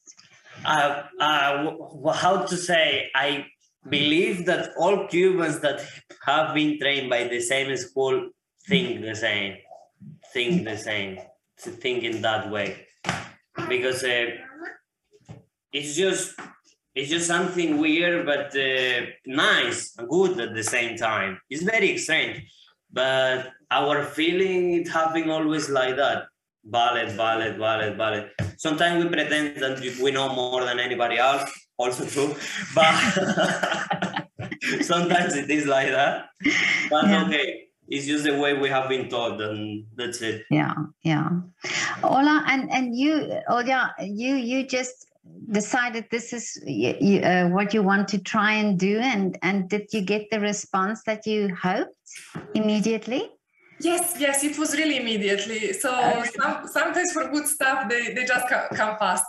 Uh, 0.64 1.02
uh, 1.18 1.64
w- 1.64 2.12
how 2.12 2.42
to 2.44 2.56
say 2.56 3.10
i 3.16 3.44
believe 3.90 4.46
that 4.46 4.70
all 4.78 5.08
cubans 5.08 5.58
that 5.58 5.84
have 6.24 6.54
been 6.54 6.78
trained 6.78 7.10
by 7.10 7.24
the 7.24 7.40
same 7.40 7.76
school 7.76 8.28
think 8.68 9.00
the 9.00 9.16
same 9.16 9.56
think 10.32 10.64
the 10.64 10.76
same 10.76 11.18
to 11.62 11.70
think 11.70 12.02
in 12.02 12.22
that 12.22 12.50
way. 12.50 12.86
Because 13.68 14.02
uh, 14.02 14.26
it's 15.72 15.94
just 15.96 16.34
it's 16.94 17.08
just 17.10 17.26
something 17.26 17.78
weird 17.78 18.26
but 18.26 18.54
uh, 18.54 19.06
nice 19.26 19.94
and 19.98 20.08
good 20.08 20.38
at 20.40 20.54
the 20.54 20.62
same 20.62 20.96
time. 20.96 21.40
It's 21.50 21.62
very 21.62 21.96
strange 21.98 22.44
but 22.92 23.50
our 23.70 24.04
feeling 24.04 24.74
it 24.74 24.88
happening 24.88 25.30
always 25.30 25.70
like 25.70 25.96
that. 25.96 26.24
Ballet 26.64 27.16
ballet 27.16 27.52
ballet 27.58 27.94
ballet 27.96 28.30
sometimes 28.56 29.02
we 29.02 29.10
pretend 29.10 29.56
that 29.56 29.80
we 30.02 30.10
know 30.12 30.32
more 30.34 30.64
than 30.64 30.78
anybody 30.78 31.18
else 31.18 31.42
also 31.78 32.04
true 32.06 32.36
but 32.74 32.94
sometimes 34.82 35.34
it 35.34 35.50
is 35.50 35.66
like 35.66 35.88
that. 35.88 36.26
But 36.90 37.06
Yeah. 37.08 37.24
okay 37.26 37.68
it's 37.88 38.06
just 38.06 38.24
the 38.24 38.38
way 38.38 38.54
we 38.54 38.68
have 38.68 38.88
been 38.88 39.08
taught 39.08 39.40
and 39.40 39.84
that's 39.96 40.20
it. 40.22 40.44
Yeah 40.50 40.74
yeah. 41.02 41.28
Olja 42.02 42.44
and 42.46 42.70
and 42.70 42.96
you 42.96 43.14
olja 43.48 43.90
you 44.00 44.36
you 44.36 44.66
just 44.66 45.06
decided 45.50 46.06
this 46.10 46.32
is 46.32 46.56
uh, 46.66 47.48
what 47.48 47.74
you 47.74 47.82
want 47.82 48.08
to 48.08 48.18
try 48.18 48.52
and 48.52 48.78
do 48.78 48.98
and 48.98 49.38
and 49.42 49.68
did 49.68 49.86
you 49.92 50.00
get 50.00 50.30
the 50.30 50.40
response 50.40 51.02
that 51.04 51.26
you 51.26 51.54
hoped 51.54 51.96
immediately 52.54 53.30
Yes, 53.80 54.14
yes, 54.16 54.44
it 54.44 54.56
was 54.58 54.76
really 54.76 54.98
immediately. 54.98 55.72
So 55.72 55.90
Oh, 55.92 56.24
some, 56.40 56.68
sometimes 56.68 57.12
for 57.12 57.28
good 57.30 57.48
stuff, 57.48 57.88
they, 57.88 58.14
they 58.14 58.24
just 58.24 58.46
come, 58.48 58.68
come 58.74 58.96
fast. 58.96 59.24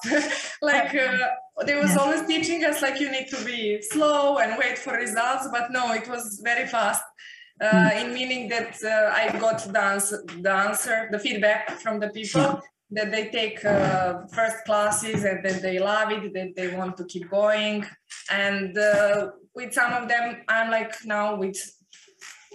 like 0.62 0.93
uh, 0.93 1.17
they 1.65 1.75
was 1.75 1.95
Yeah. 1.95 2.01
always 2.01 2.27
teaching 2.27 2.63
us 2.63 2.81
like 2.83 3.00
you 3.00 3.10
need 3.10 3.29
to 3.29 3.43
be 3.43 3.81
slow 3.81 4.38
and 4.38 4.55
wait 4.60 4.77
for 4.77 4.93
results, 4.93 5.48
but 5.51 5.72
no, 5.72 5.93
it 5.93 6.07
was 6.07 6.39
very 6.43 6.67
fast. 6.67 7.01
Uh, 7.60 7.91
in 7.98 8.13
meaning 8.13 8.48
that 8.50 8.77
uh, 8.83 9.12
I 9.13 9.39
got 9.39 9.60
the 9.74 9.81
answer, 9.81 10.24
the 10.41 10.51
answer, 10.51 11.07
the 11.12 11.17
feedback 11.17 11.72
from 11.79 12.00
the 12.00 12.10
people 12.10 12.62
that 12.95 13.12
they 13.12 13.29
take 13.29 13.63
uh, 13.65 14.25
first 14.31 14.57
classes 14.65 15.23
and 15.23 15.43
then 15.45 15.62
they 15.62 15.79
love 15.79 16.12
it, 16.12 16.33
that 16.33 16.55
they 16.55 16.75
want 16.75 16.97
to 16.97 17.05
keep 17.05 17.29
going. 17.29 17.85
And 18.31 18.77
uh, 18.77 19.31
with 19.55 19.73
some 19.73 19.93
of 19.93 20.07
them, 20.07 20.41
I'm 20.47 20.69
like 20.71 20.93
now 21.05 21.35
with 21.35 21.57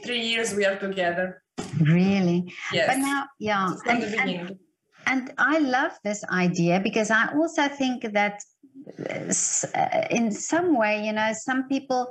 three 0.05 0.21
years 0.21 0.55
we 0.55 0.65
are 0.65 0.77
together. 0.79 1.43
really 1.81 2.53
Yes. 2.73 2.87
but 2.89 2.99
now 2.99 3.25
yeah 3.39 3.67
from 3.85 3.97
and, 3.97 4.03
the 4.03 4.07
and, 4.07 4.17
beginning. 4.17 4.59
and 5.07 5.33
i 5.39 5.59
love 5.59 5.93
this 6.05 6.25
idea 6.31 6.81
because 6.81 7.11
i 7.11 7.25
also 7.35 7.69
think 7.69 7.99
that 8.13 8.37
uh, 9.11 9.33
uh, 9.75 10.07
in 10.11 10.31
some 10.33 10.77
way 10.77 11.05
you 11.07 11.13
know 11.13 11.31
some 11.33 11.69
people 11.69 12.09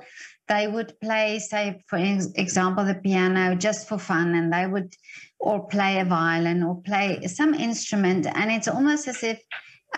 they 0.48 0.68
would 0.68 0.92
play 1.02 1.40
say 1.40 1.64
for 1.90 1.98
example 1.98 2.84
the 2.86 2.96
piano 2.96 3.56
just 3.56 3.88
for 3.88 3.98
fun 3.98 4.36
and 4.36 4.52
they 4.54 4.66
would 4.68 4.92
or 5.40 5.68
play 5.68 6.00
a 6.00 6.06
violin 6.06 6.64
or 6.64 6.82
play 6.82 7.26
some 7.28 7.54
instrument 7.54 8.26
and 8.26 8.52
it's 8.52 8.68
almost 8.68 9.08
as 9.08 9.24
if 9.24 9.42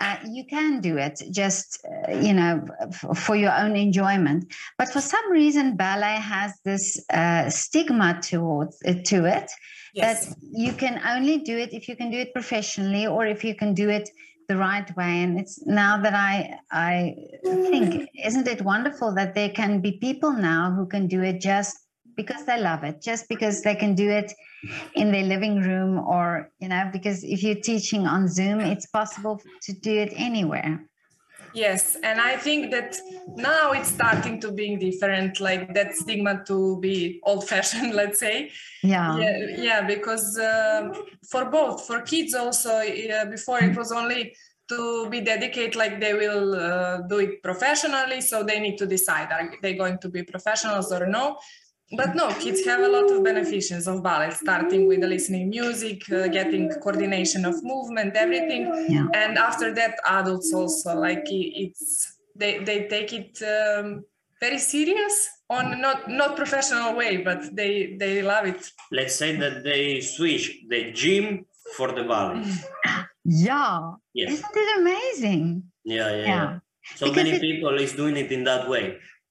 uh, 0.00 0.16
you 0.28 0.44
can 0.44 0.80
do 0.80 0.96
it 0.96 1.20
just 1.32 1.84
uh, 2.08 2.12
you 2.12 2.32
know 2.32 2.64
f- 2.80 3.18
for 3.18 3.36
your 3.36 3.52
own 3.52 3.74
enjoyment 3.76 4.52
but 4.78 4.88
for 4.88 5.00
some 5.00 5.30
reason 5.32 5.76
ballet 5.76 6.16
has 6.16 6.52
this 6.64 7.04
uh, 7.12 7.48
stigma 7.50 8.18
towards 8.22 8.78
it 8.82 9.04
to 9.04 9.24
it 9.24 9.50
Yes. 9.92 10.28
that 10.28 10.36
you 10.52 10.72
can 10.72 11.02
only 11.04 11.38
do 11.38 11.58
it 11.58 11.72
if 11.72 11.88
you 11.88 11.96
can 11.96 12.12
do 12.12 12.18
it 12.18 12.32
professionally 12.32 13.08
or 13.08 13.26
if 13.26 13.42
you 13.42 13.56
can 13.56 13.74
do 13.74 13.88
it 13.88 14.08
the 14.48 14.56
right 14.56 14.96
way 14.96 15.22
and 15.24 15.38
it's 15.40 15.64
now 15.66 16.00
that 16.00 16.14
i 16.14 16.56
i 16.70 17.16
think 17.42 18.08
isn't 18.24 18.46
it 18.46 18.62
wonderful 18.62 19.12
that 19.14 19.34
there 19.34 19.50
can 19.50 19.80
be 19.80 19.92
people 19.92 20.32
now 20.32 20.70
who 20.70 20.86
can 20.86 21.08
do 21.08 21.22
it 21.22 21.40
just 21.40 21.76
because 22.20 22.42
they 22.44 22.58
love 22.60 22.82
it 22.90 22.96
just 23.10 23.28
because 23.28 23.56
they 23.62 23.76
can 23.82 23.92
do 23.94 24.08
it 24.20 24.30
in 24.94 25.06
their 25.12 25.26
living 25.34 25.56
room 25.68 25.92
or 26.14 26.50
you 26.62 26.68
know 26.68 26.84
because 26.92 27.18
if 27.34 27.42
you're 27.44 27.62
teaching 27.72 28.06
on 28.14 28.28
zoom 28.28 28.58
it's 28.72 28.86
possible 28.86 29.40
to 29.66 29.72
do 29.72 29.94
it 30.04 30.12
anywhere 30.28 30.72
Yes, 31.52 31.96
and 32.04 32.20
I 32.20 32.36
think 32.36 32.70
that 32.70 32.96
now 33.34 33.72
it's 33.72 33.88
starting 33.88 34.40
to 34.42 34.52
being 34.52 34.78
different, 34.78 35.40
like 35.40 35.74
that 35.74 35.96
stigma 35.96 36.44
to 36.46 36.78
be 36.78 37.20
old-fashioned, 37.24 37.92
let's 38.00 38.20
say. 38.20 38.52
yeah 38.82 39.18
Yeah, 39.18 39.36
yeah, 39.68 39.80
because 39.94 40.38
uh, 40.38 40.92
for 41.28 41.46
both, 41.46 41.86
for 41.88 42.02
kids 42.02 42.34
also, 42.34 42.74
uh, 42.76 43.24
before 43.24 43.58
it 43.68 43.76
was 43.76 43.90
only 43.90 44.22
to 44.68 45.08
be 45.10 45.20
dedicated, 45.20 45.74
like 45.74 46.00
they 46.00 46.14
will 46.14 46.54
uh, 46.54 46.98
do 47.08 47.18
it 47.18 47.42
professionally, 47.42 48.20
so 48.20 48.44
they 48.44 48.60
need 48.60 48.78
to 48.78 48.86
decide 48.86 49.32
are 49.32 49.52
they 49.62 49.74
going 49.74 49.98
to 49.98 50.08
be 50.08 50.22
professionals 50.22 50.92
or 50.92 51.06
no. 51.06 51.36
But 51.92 52.14
no, 52.14 52.28
kids 52.34 52.64
have 52.66 52.80
a 52.80 52.88
lot 52.88 53.10
of 53.10 53.24
beneficiaries 53.24 53.88
of 53.88 54.02
ballet, 54.02 54.30
starting 54.30 54.86
with 54.86 55.00
the 55.00 55.08
listening 55.08 55.48
music, 55.50 55.98
uh, 56.12 56.28
getting 56.28 56.70
coordination 56.80 57.44
of 57.44 57.54
movement, 57.64 58.14
everything. 58.14 58.62
Yeah. 58.88 59.06
And 59.12 59.36
after 59.38 59.74
that 59.74 59.94
adults 60.06 60.52
also 60.54 60.94
like 61.06 61.24
i- 61.38 61.52
it's 61.64 62.16
they 62.40 62.52
they 62.68 62.78
take 62.94 63.10
it 63.12 63.32
um, 63.54 64.04
very 64.40 64.58
serious 64.58 65.14
on 65.50 65.80
not 65.80 66.08
not 66.08 66.36
professional 66.36 66.94
way 67.00 67.12
but 67.28 67.40
they 67.56 67.96
they 67.98 68.22
love 68.22 68.46
it. 68.46 68.62
Let's 68.92 69.16
say 69.16 69.30
that 69.42 69.64
they 69.64 70.00
switch 70.00 70.44
the 70.68 70.92
gym 70.92 71.44
for 71.76 71.88
the 71.92 72.04
ballet. 72.04 72.44
Yeah. 73.24 73.92
Yes. 74.14 74.32
Isn't 74.32 74.56
it 74.64 74.70
amazing? 74.80 75.44
Yeah 75.84 76.10
yeah, 76.10 76.16
yeah. 76.16 76.26
yeah. 76.26 76.58
so 76.96 77.06
Because 77.06 77.16
many 77.24 77.36
it- 77.36 77.40
people 77.48 77.74
is 77.78 77.92
doing 77.92 78.16
it 78.16 78.30
in 78.32 78.44
that 78.44 78.68
way 78.68 78.84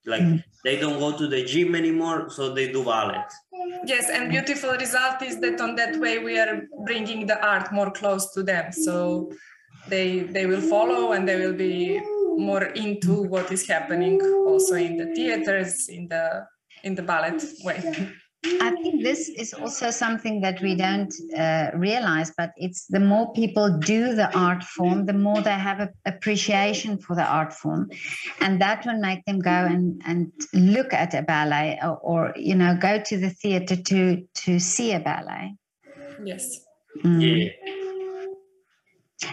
like 0.05 0.21
Mm. 0.23 0.43
They 0.63 0.77
don't 0.77 0.99
go 0.99 1.11
to 1.17 1.27
the 1.27 1.43
gym 1.45 1.75
anymore 1.75 2.29
so 2.29 2.53
they 2.53 2.71
do 2.71 2.83
ballet 2.83 3.23
yes 3.85 4.09
and 4.09 4.29
beautiful 4.29 4.71
result 4.71 5.21
is 5.21 5.39
that 5.39 5.59
on 5.61 5.75
that 5.75 5.99
way 5.99 6.19
we 6.19 6.37
are 6.39 6.63
bringing 6.85 7.25
the 7.25 7.39
art 7.45 7.71
more 7.71 7.91
close 7.91 8.31
to 8.33 8.43
them. 8.43 8.71
So 8.71 9.31
they 9.87 10.19
they 10.19 10.45
will 10.45 10.61
follow 10.61 11.13
and 11.13 11.27
they 11.27 11.37
will 11.39 11.53
be 11.53 11.99
more 12.37 12.63
into 12.63 13.23
what 13.23 13.51
is 13.51 13.67
happening 13.67 14.21
also 14.47 14.75
in 14.75 14.97
the 14.97 15.13
theaters 15.15 15.89
in 15.89 16.07
the 16.07 16.45
in 16.83 16.95
the 16.95 17.01
ballet 17.01 17.37
way 17.63 17.79
I 18.45 18.71
think 18.81 19.03
this 19.03 19.27
is 19.27 19.53
also 19.53 19.91
something 19.91 20.39
that 20.41 20.61
we 20.61 20.73
don't 20.75 21.13
uh, 21.37 21.71
realize, 21.73 22.31
but 22.37 22.51
it's 22.55 22.85
the 22.85 22.99
more 22.99 23.33
people 23.33 23.77
do 23.79 24.15
the 24.15 24.33
art 24.37 24.63
form, 24.63 25.05
the 25.05 25.13
more 25.13 25.41
they 25.41 25.51
have 25.51 25.81
a 25.81 25.89
appreciation 26.05 26.97
for 26.97 27.17
the 27.17 27.23
art 27.25 27.51
form, 27.51 27.89
and 28.39 28.61
that 28.61 28.85
will 28.85 28.99
make 28.99 29.25
them 29.25 29.39
go 29.39 29.51
and 29.51 30.01
and 30.05 30.31
look 30.53 30.93
at 30.93 31.13
a 31.13 31.21
ballet 31.21 31.79
or, 31.83 31.97
or 31.97 32.33
you 32.37 32.55
know 32.55 32.77
go 32.79 33.01
to 33.01 33.17
the 33.17 33.29
theater 33.29 33.75
to 33.75 34.25
to 34.35 34.59
see 34.59 34.93
a 34.93 35.01
ballet. 35.01 35.55
yes. 36.23 36.61
Mm. 37.03 37.21
yeah. 37.21 37.49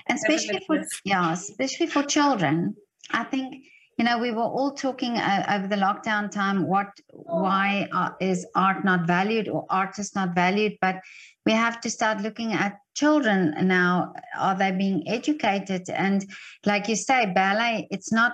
And 0.08 0.18
especially 0.18 0.60
for 0.66 0.82
yeah 1.04 1.32
especially 1.32 1.86
for 1.86 2.02
children. 2.02 2.74
I 3.12 3.22
think 3.22 3.54
you 3.96 4.04
know 4.04 4.18
we 4.18 4.30
were 4.30 4.42
all 4.42 4.72
talking 4.72 5.16
uh, 5.16 5.44
over 5.48 5.66
the 5.66 5.76
lockdown 5.76 6.30
time 6.30 6.66
what 6.66 6.88
why 7.08 7.88
uh, 7.92 8.10
is 8.20 8.46
art 8.54 8.84
not 8.84 9.06
valued 9.06 9.48
or 9.48 9.66
art 9.70 9.98
is 9.98 10.14
not 10.14 10.34
valued? 10.34 10.74
But 10.80 11.00
we 11.44 11.52
have 11.52 11.80
to 11.82 11.90
start 11.90 12.20
looking 12.20 12.52
at 12.52 12.78
children 12.94 13.54
now. 13.66 14.12
Are 14.38 14.56
they 14.56 14.72
being 14.72 15.08
educated? 15.08 15.88
And 15.88 16.26
like 16.64 16.88
you 16.88 16.96
say 16.96 17.32
ballet 17.32 17.88
it's 17.90 18.12
not 18.12 18.32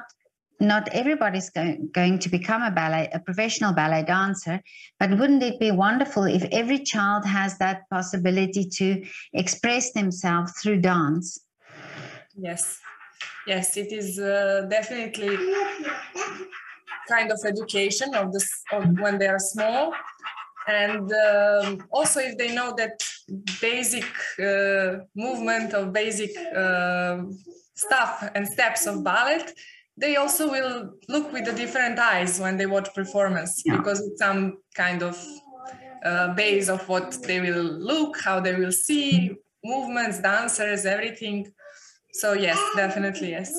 not 0.61 0.89
everybody's 0.93 1.51
going 1.51 2.19
to 2.21 2.29
become 2.29 2.63
a 2.63 2.71
ballet 2.71 3.09
a 3.13 3.21
professional 3.21 3.73
ballet 3.73 4.05
dancer. 4.05 4.61
But 4.99 5.11
wouldn't 5.19 5.43
it 5.43 5.61
be 5.61 5.71
wonderful 5.71 6.25
if 6.25 6.45
every 6.51 6.81
child 6.81 7.25
has 7.25 7.59
that 7.59 7.83
possibility 7.91 8.69
to 8.79 9.05
express 9.33 9.93
themselves 9.93 10.53
through 10.61 10.81
dance? 10.81 11.39
Yes, 12.35 12.81
yes, 13.47 13.77
it 13.77 13.93
is 13.93 14.19
uh, 14.19 14.67
definitely 14.69 15.37
kind 17.09 17.31
of 17.33 17.39
education 17.45 18.15
of 18.15 18.33
this 18.33 18.49
of 18.73 18.85
when 19.01 19.19
they 19.19 19.27
are 19.27 19.39
small, 19.39 19.93
and 20.69 21.13
um, 21.13 21.85
also 21.91 22.21
if 22.21 22.39
they 22.39 22.55
know 22.55 22.75
that 22.77 23.03
basic 23.61 24.05
uh, 24.41 25.05
movement 25.15 25.75
of 25.75 25.93
basic 25.93 26.31
uh, 26.57 27.23
stuff 27.75 28.31
and 28.35 28.47
steps 28.47 28.87
of 28.87 29.03
ballet, 29.03 29.43
they 29.97 30.17
also 30.17 30.51
will 30.51 30.95
look 31.09 31.33
with 31.33 31.45
the 31.45 31.53
different 31.53 31.99
eyes 31.99 32.39
when 32.41 32.57
they 32.57 32.67
watch 32.67 32.89
performance 32.95 33.63
Yeah. 33.65 33.77
because 33.77 34.01
it's 34.07 34.19
some 34.19 34.59
kind 34.75 35.03
of 35.03 35.17
uh, 36.05 36.35
base 36.35 36.69
of 36.69 36.89
what 36.89 37.17
they 37.27 37.41
will 37.41 37.65
look, 37.91 38.21
how 38.25 38.41
they 38.41 38.55
will 38.55 38.73
see 38.73 39.37
movements, 39.65 40.21
dancers, 40.21 40.85
everything. 40.87 41.53
So 42.13 42.35
yes, 42.35 42.59
definitely 42.77 43.31
yes. 43.31 43.53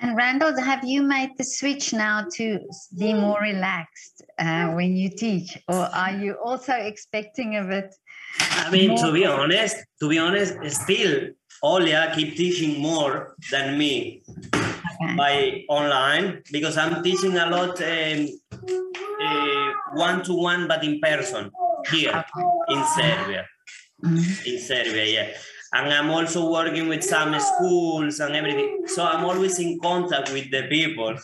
And 0.00 0.18
Randol, 0.18 0.58
have 0.62 0.84
you 0.84 1.02
made 1.02 1.30
the 1.38 1.44
switch 1.44 1.92
now 1.92 2.26
to 2.36 2.58
be 2.98 3.14
more 3.14 3.40
relaxed 3.40 4.22
uh, 4.38 4.72
when 4.72 4.96
you 4.96 5.08
teach, 5.10 5.56
or 5.68 5.88
are 5.94 6.12
you 6.12 6.34
also 6.44 6.72
expecting 6.72 7.56
a 7.56 7.64
bit? 7.64 7.94
I 8.40 8.70
mean, 8.70 8.96
to 8.98 9.12
be 9.12 9.24
honest, 9.24 9.76
to 10.00 10.08
be 10.08 10.18
honest, 10.18 10.54
still 10.68 11.28
Olja 11.62 12.12
keep 12.14 12.36
teaching 12.36 12.80
more 12.80 13.36
than 13.50 13.78
me 13.78 14.22
Okay. 14.54 15.16
by 15.16 15.64
online 15.68 16.42
because 16.52 16.76
I'm 16.76 17.02
teaching 17.02 17.36
a 17.36 17.46
lot 17.46 17.80
one 19.94 20.22
to 20.24 20.32
one, 20.34 20.66
but 20.68 20.84
in 20.84 21.00
person 21.00 21.50
here 21.90 22.24
in 22.68 22.84
Serbia. 22.96 23.46
Mhm. 24.04 24.46
In 24.46 24.58
Serbia, 24.60 25.04
yeah. 25.04 25.28
And 25.74 25.92
I'm 25.92 26.10
also 26.10 26.50
working 26.50 26.88
with 26.88 27.02
some 27.02 27.38
schools 27.40 28.20
and 28.20 28.34
everything. 28.36 28.84
So 28.86 29.04
I'm 29.04 29.24
always 29.24 29.58
in 29.58 29.80
contact 29.80 30.32
with 30.32 30.50
the 30.50 30.62
people. 30.68 31.14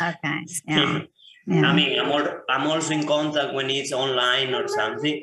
Okay. 0.00 0.38
Yeah. 0.66 1.02
yeah. 1.46 1.66
I 1.68 1.74
mean, 1.74 1.98
I'm, 1.98 2.10
al- 2.12 2.42
I'm 2.48 2.66
also 2.68 2.92
in 2.94 3.04
contact 3.06 3.54
when 3.54 3.70
it's 3.70 3.92
online 3.92 4.54
or 4.54 4.68
something. 4.68 5.20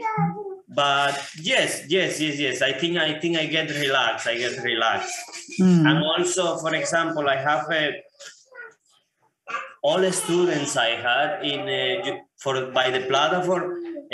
But 0.68 1.16
yes, 1.42 1.84
yes, 1.88 2.20
yes, 2.20 2.38
yes. 2.38 2.62
I 2.62 2.74
think 2.74 2.98
I 2.98 3.18
think 3.20 3.38
I 3.38 3.46
get 3.46 3.70
relaxed. 3.70 4.28
I 4.28 4.36
get 4.38 4.62
relaxed. 4.62 5.16
Mm. 5.62 5.88
And 5.90 6.04
also, 6.04 6.58
for 6.58 6.76
example, 6.76 7.30
I 7.30 7.38
have 7.38 7.66
a, 7.72 7.94
all 9.88 10.02
the 10.02 10.12
students 10.12 10.76
I 10.76 10.92
had 11.08 11.46
in 11.52 11.62
uh, 11.82 12.18
for 12.44 12.54
by 12.78 12.90
the 12.96 13.02
platform. 13.12 13.66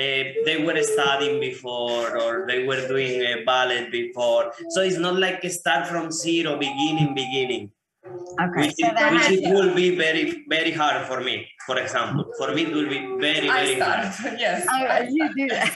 Uh, 0.03 0.24
they 0.48 0.58
were 0.65 0.82
studying 0.82 1.39
before 1.39 2.18
or 2.22 2.46
they 2.48 2.65
were 2.68 2.82
doing 2.88 3.22
a 3.22 3.44
ballet 3.46 3.92
before 3.92 4.51
so 4.70 4.82
it's 4.82 4.98
not 4.98 5.20
like 5.25 5.44
start 5.51 5.86
from 5.86 6.12
zero 6.12 6.58
beginning 6.58 7.13
beginning 7.13 7.70
Okay. 8.05 8.62
which, 8.62 8.75
So 8.79 8.88
it, 8.88 9.13
which 9.13 9.29
it 9.31 9.53
will 9.53 9.74
be 9.74 9.95
very 9.95 10.43
very 10.50 10.72
hard 10.72 11.05
for 11.07 11.22
me 11.22 11.48
for 11.65 11.79
example 11.79 12.25
for 12.38 12.53
me 12.53 12.63
it 12.63 12.74
will 12.74 12.89
be 12.89 13.00
very 13.19 13.50
I 13.50 13.65
very 13.65 13.79
hard. 13.79 14.39
Yes. 14.39 14.65
oh, 14.69 14.83
I 14.83 15.07
you 15.10 15.33
do 15.36 15.48
that. 15.50 15.74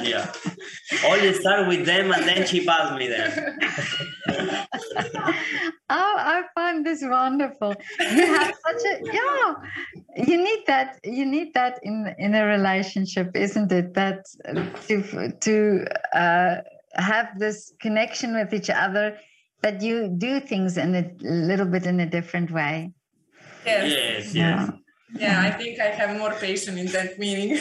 yeah 0.12 0.32
only 1.10 1.32
start 1.34 1.68
with 1.68 1.84
them 1.84 2.10
and 2.12 2.24
then 2.24 2.46
she 2.46 2.64
passed 2.64 2.94
me 2.98 3.08
there 3.08 3.58
oh, 5.90 6.14
I 6.18 6.42
find 6.54 6.84
this 6.86 7.02
wonderful. 7.02 7.74
You 8.00 8.26
have 8.26 8.54
such 8.66 8.82
a 8.84 9.00
yeah. 9.12 9.54
You 10.16 10.36
need 10.42 10.64
that. 10.66 10.98
You 11.04 11.26
need 11.26 11.54
that 11.54 11.80
in 11.82 12.14
in 12.18 12.34
a 12.34 12.46
relationship, 12.46 13.36
isn't 13.36 13.70
it? 13.72 13.94
That 13.94 14.24
to 14.86 15.32
to 15.40 15.86
uh, 16.16 16.56
have 16.94 17.38
this 17.38 17.72
connection 17.80 18.34
with 18.34 18.52
each 18.52 18.70
other. 18.70 19.18
That 19.62 19.80
you 19.80 20.08
do 20.08 20.40
things 20.40 20.76
in 20.76 20.94
a 20.94 21.10
little 21.20 21.66
bit 21.66 21.86
in 21.86 22.00
a 22.00 22.06
different 22.06 22.50
way. 22.50 22.92
yes. 23.64 23.90
yes 23.90 24.34
yes 24.34 24.34
Yeah. 24.34 24.70
Yeah, 25.14 25.42
I 25.42 25.50
think 25.50 25.78
I 25.78 25.88
have 25.88 26.16
more 26.16 26.32
patience 26.32 26.78
in 26.78 26.86
that 26.86 27.18
meaning. 27.18 27.50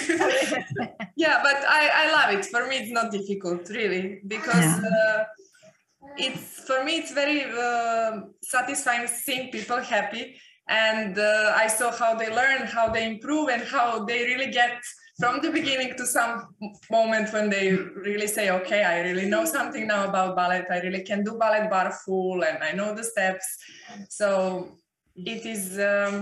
yeah, 1.17 1.41
but 1.43 1.57
I, 1.67 1.89
I 1.93 2.11
love 2.11 2.39
it. 2.39 2.45
For 2.45 2.65
me, 2.67 2.77
it's 2.77 2.91
not 2.91 3.11
difficult, 3.11 3.69
really, 3.69 4.21
because 4.25 4.79
uh, 4.79 5.25
it's 6.17 6.63
for 6.63 6.83
me 6.83 6.99
it's 6.99 7.11
very 7.11 7.43
uh, 7.43 8.21
satisfying 8.41 9.05
seeing 9.07 9.51
people 9.51 9.81
happy, 9.81 10.37
and 10.69 11.19
uh, 11.19 11.53
I 11.55 11.67
saw 11.67 11.91
how 11.91 12.15
they 12.15 12.33
learn, 12.33 12.67
how 12.67 12.87
they 12.89 13.05
improve, 13.05 13.49
and 13.49 13.63
how 13.63 14.05
they 14.05 14.23
really 14.23 14.51
get 14.51 14.81
from 15.21 15.39
the 15.41 15.51
beginning 15.51 15.95
to 15.97 16.05
some 16.05 16.33
moment 16.89 17.31
when 17.31 17.49
they 17.49 17.65
really 18.07 18.27
say, 18.27 18.45
"Okay, 18.59 18.81
I 18.83 18.95
really 19.07 19.27
know 19.33 19.43
something 19.45 19.85
now 19.93 20.01
about 20.09 20.35
ballet. 20.35 20.65
I 20.77 20.79
really 20.87 21.03
can 21.09 21.23
do 21.23 21.37
ballet 21.43 21.67
bar 21.73 21.89
full, 22.03 22.43
and 22.49 22.57
I 22.69 22.71
know 22.79 22.89
the 22.99 23.05
steps." 23.13 23.45
So 24.09 24.29
it 25.15 25.45
is. 25.45 25.63
Um, 25.91 26.15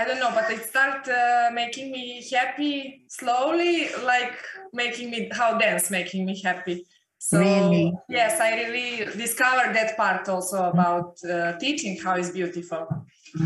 I 0.00 0.02
don't 0.06 0.20
know, 0.24 0.32
but 0.38 0.50
it 0.50 0.62
start 0.64 1.06
uh, 1.08 1.50
making 1.52 1.92
me 1.92 2.04
happy 2.36 3.04
slowly, 3.08 3.74
like 4.12 4.38
making 4.72 5.10
me 5.10 5.28
how 5.40 5.58
dance 5.58 5.90
making 5.90 6.24
me 6.24 6.34
happy. 6.48 6.86
So 7.18 7.38
Really? 7.38 7.92
yes, 8.08 8.40
I 8.40 8.50
really 8.64 9.04
discovered 9.24 9.72
that 9.78 9.96
part 9.96 10.28
also 10.28 10.58
about 10.72 11.10
uh, 11.24 11.58
teaching 11.58 12.00
how 12.04 12.16
is 12.16 12.30
beautiful. 12.30 12.88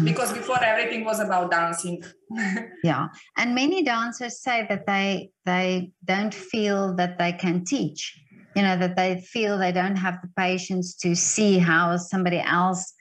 Because 0.05 0.33
before 0.33 0.63
everything 0.63 1.05
was 1.05 1.21
about 1.21 1.51
dancing. 1.51 2.03
Yeah, 2.83 3.09
and 3.37 3.55
many 3.55 3.83
dancers 3.83 4.43
say 4.43 4.67
that 4.69 4.87
they 4.87 5.31
they 5.45 5.93
don't 6.05 6.35
feel 6.35 6.95
that 6.97 7.19
they 7.19 7.33
can 7.33 7.65
teach. 7.65 8.21
You 8.55 8.63
know 8.63 8.77
that 8.77 8.97
they 8.97 9.21
feel 9.21 9.59
they 9.59 9.73
don't 9.73 9.97
have 9.97 10.21
the 10.23 10.29
patience 10.37 10.95
to 10.97 11.15
see 11.15 11.59
how 11.59 11.97
somebody 11.97 12.41
else 12.41 12.93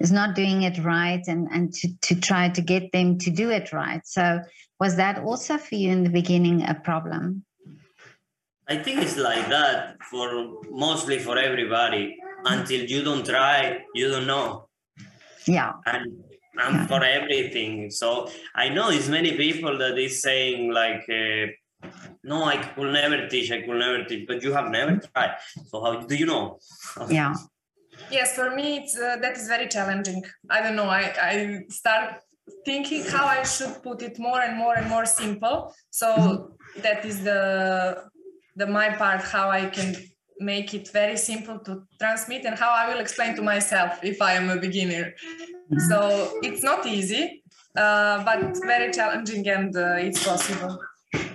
is 0.00 0.12
not 0.12 0.34
doing 0.34 0.62
it 0.62 0.78
right 0.84 1.22
and 1.26 1.48
and 1.50 1.72
to 1.74 1.88
to 2.02 2.14
try 2.20 2.48
to 2.48 2.62
get 2.62 2.92
them 2.92 3.18
to 3.18 3.30
do 3.30 3.50
it 3.50 3.72
right. 3.72 4.02
So 4.06 4.40
was 4.78 4.96
that 4.96 5.18
also 5.18 5.58
for 5.58 5.74
you 5.74 5.90
in 5.90 6.04
the 6.04 6.10
beginning 6.10 6.62
a 6.62 6.74
problem? 6.74 7.44
I 8.68 8.76
think 8.76 9.02
it's 9.02 9.16
like 9.16 9.48
that 9.48 9.96
for 10.10 10.60
mostly 10.70 11.18
for 11.18 11.36
everybody. 11.36 12.16
Until 12.44 12.82
you 12.84 13.04
don't 13.04 13.26
try, 13.26 13.84
you 13.94 14.10
don't 14.10 14.26
know. 14.26 14.69
Yeah, 15.46 15.72
And 15.86 16.06
and 16.58 16.74
Yeah. 16.74 16.86
for 16.86 17.02
everything. 17.04 17.90
So 17.90 18.28
I 18.54 18.68
know 18.68 18.90
there's 18.90 19.08
many 19.08 19.36
people 19.36 19.78
that 19.78 19.98
is 19.98 20.20
saying 20.20 20.72
like, 20.72 21.04
uh, 21.08 21.46
no, 22.22 22.44
I 22.44 22.56
could 22.56 22.92
never 22.92 23.28
teach. 23.28 23.50
I 23.50 23.62
could 23.62 23.78
never 23.78 24.04
teach. 24.04 24.26
But 24.26 24.42
you 24.42 24.52
have 24.52 24.70
never 24.70 24.96
tried. 24.98 25.36
So 25.68 25.82
how 25.84 26.00
do 26.00 26.14
you 26.14 26.26
know? 26.26 26.58
yeah, 27.08 27.34
Yes, 28.10 28.34
for 28.34 28.50
me, 28.50 28.78
it's, 28.78 28.98
uh, 28.98 29.16
that 29.20 29.36
is 29.36 29.46
very 29.46 29.68
challenging. 29.68 30.22
I 30.48 30.62
don't 30.62 30.76
know. 30.76 30.88
I, 30.88 31.12
I 31.22 31.60
start 31.68 32.20
thinking 32.64 33.04
how 33.04 33.24
I 33.26 33.42
should 33.44 33.82
put 33.82 34.02
it 34.02 34.18
more 34.18 34.40
and 34.40 34.56
more 34.56 34.74
and 34.74 34.88
more 34.88 35.06
simple. 35.06 35.74
So 35.90 36.56
that 36.82 37.04
is 37.04 37.22
the 37.22 38.04
the 38.56 38.66
my 38.66 38.90
part 38.90 39.22
how 39.22 39.48
I 39.48 39.66
can 39.66 39.94
make 40.40 40.74
it 40.74 40.88
very 40.88 41.16
simple 41.16 41.58
to 41.60 41.82
transmit 41.98 42.44
and 42.44 42.58
how 42.58 42.70
I 42.70 42.88
will 42.88 43.00
explain 43.00 43.36
to 43.36 43.42
myself 43.42 44.02
if 44.02 44.20
I 44.22 44.32
am 44.32 44.50
a 44.50 44.56
beginner. 44.56 45.14
So 45.88 46.38
it's 46.42 46.62
not 46.64 46.86
easy, 46.86 47.42
uh, 47.76 48.24
but 48.24 48.56
very 48.64 48.90
challenging 48.92 49.46
and 49.48 49.76
uh, 49.76 49.94
it's 49.96 50.24
possible. 50.24 50.78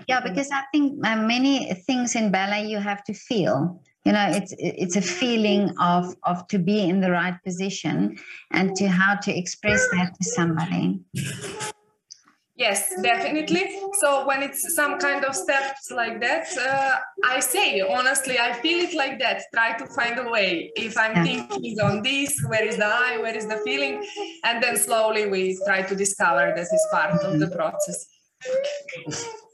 yeah. 0.07 0.19
Because 0.19 0.49
I 0.51 0.63
think 0.71 1.05
uh, 1.05 1.17
many 1.17 1.73
things 1.87 2.15
in 2.15 2.31
ballet 2.31 2.65
you 2.65 2.79
have 2.79 3.03
to 3.05 3.13
feel. 3.13 3.81
You 4.05 4.11
know, 4.11 4.27
it's 4.29 4.53
it's 4.59 4.95
a 4.95 5.01
feeling 5.01 5.73
of 5.79 6.15
of 6.23 6.47
to 6.49 6.59
be 6.59 6.79
in 6.81 6.99
the 7.01 7.09
right 7.09 7.41
position 7.43 8.17
and 8.51 8.75
to 8.75 8.87
how 8.87 9.15
to 9.15 9.35
express 9.35 9.81
that 9.93 10.13
to 10.19 10.29
somebody. 10.29 10.99
Yes, 12.57 12.93
definitely. 13.01 13.81
So 13.99 14.25
when 14.25 14.41
it's 14.41 14.75
some 14.75 14.97
kind 14.97 15.25
of 15.25 15.35
steps 15.35 15.91
like 15.91 16.21
that, 16.21 16.47
uh, 16.57 16.95
I 17.25 17.41
say 17.41 17.81
honestly, 17.81 18.39
I 18.39 18.53
feel 18.53 18.79
it 18.79 18.93
like 18.95 19.19
that. 19.19 19.43
Try 19.53 19.77
to 19.77 19.85
find 19.87 20.17
a 20.19 20.29
way. 20.29 20.71
If 20.77 20.97
I'm 20.97 21.15
Yeah. 21.15 21.23
thinking 21.23 21.79
on 21.81 22.01
this, 22.01 22.33
where 22.47 22.63
is 22.63 22.77
the 22.77 22.85
eye, 22.85 23.17
where 23.17 23.35
is 23.35 23.45
the 23.45 23.57
feeling, 23.65 24.07
and 24.45 24.63
then 24.63 24.77
slowly 24.77 25.25
we 25.27 25.59
try 25.65 25.81
to 25.81 25.95
discover 25.95 26.53
that 26.55 26.67
is 26.77 26.87
part 26.91 27.21
of 27.25 27.39
the 27.39 27.47
process. 27.49 28.07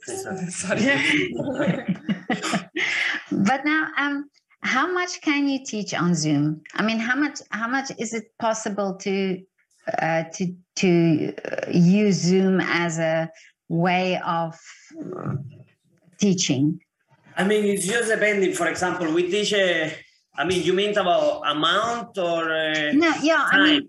Sorry. 0.50 0.82
but 3.32 3.64
now, 3.64 3.88
um, 3.96 4.30
how 4.62 4.86
much 4.92 5.20
can 5.22 5.48
you 5.48 5.64
teach 5.64 5.92
on 5.92 6.14
Zoom? 6.14 6.62
I 6.74 6.82
mean, 6.82 7.00
how 7.00 7.16
much 7.16 7.40
how 7.50 7.66
much 7.66 7.90
is 7.98 8.14
it 8.14 8.26
possible 8.38 8.94
to 8.98 9.42
uh, 10.00 10.24
to 10.34 10.54
to 10.76 11.34
uh, 11.44 11.70
use 11.70 12.16
Zoom 12.16 12.60
as 12.60 12.98
a 12.98 13.30
way 13.68 14.20
of 14.24 14.58
teaching? 16.18 16.80
I 17.36 17.44
mean, 17.44 17.64
it's 17.64 17.86
just 17.86 18.08
depending. 18.08 18.52
For 18.52 18.68
example, 18.68 19.12
we 19.12 19.30
teach. 19.30 19.52
Uh, 19.52 19.88
I 20.34 20.44
mean, 20.44 20.62
you 20.62 20.72
mean 20.72 20.96
about 20.96 21.42
amount 21.44 22.16
or 22.16 22.50
uh, 22.50 22.92
No, 22.92 23.12
yeah, 23.22 23.46
I 23.52 23.60
mean, 23.62 23.88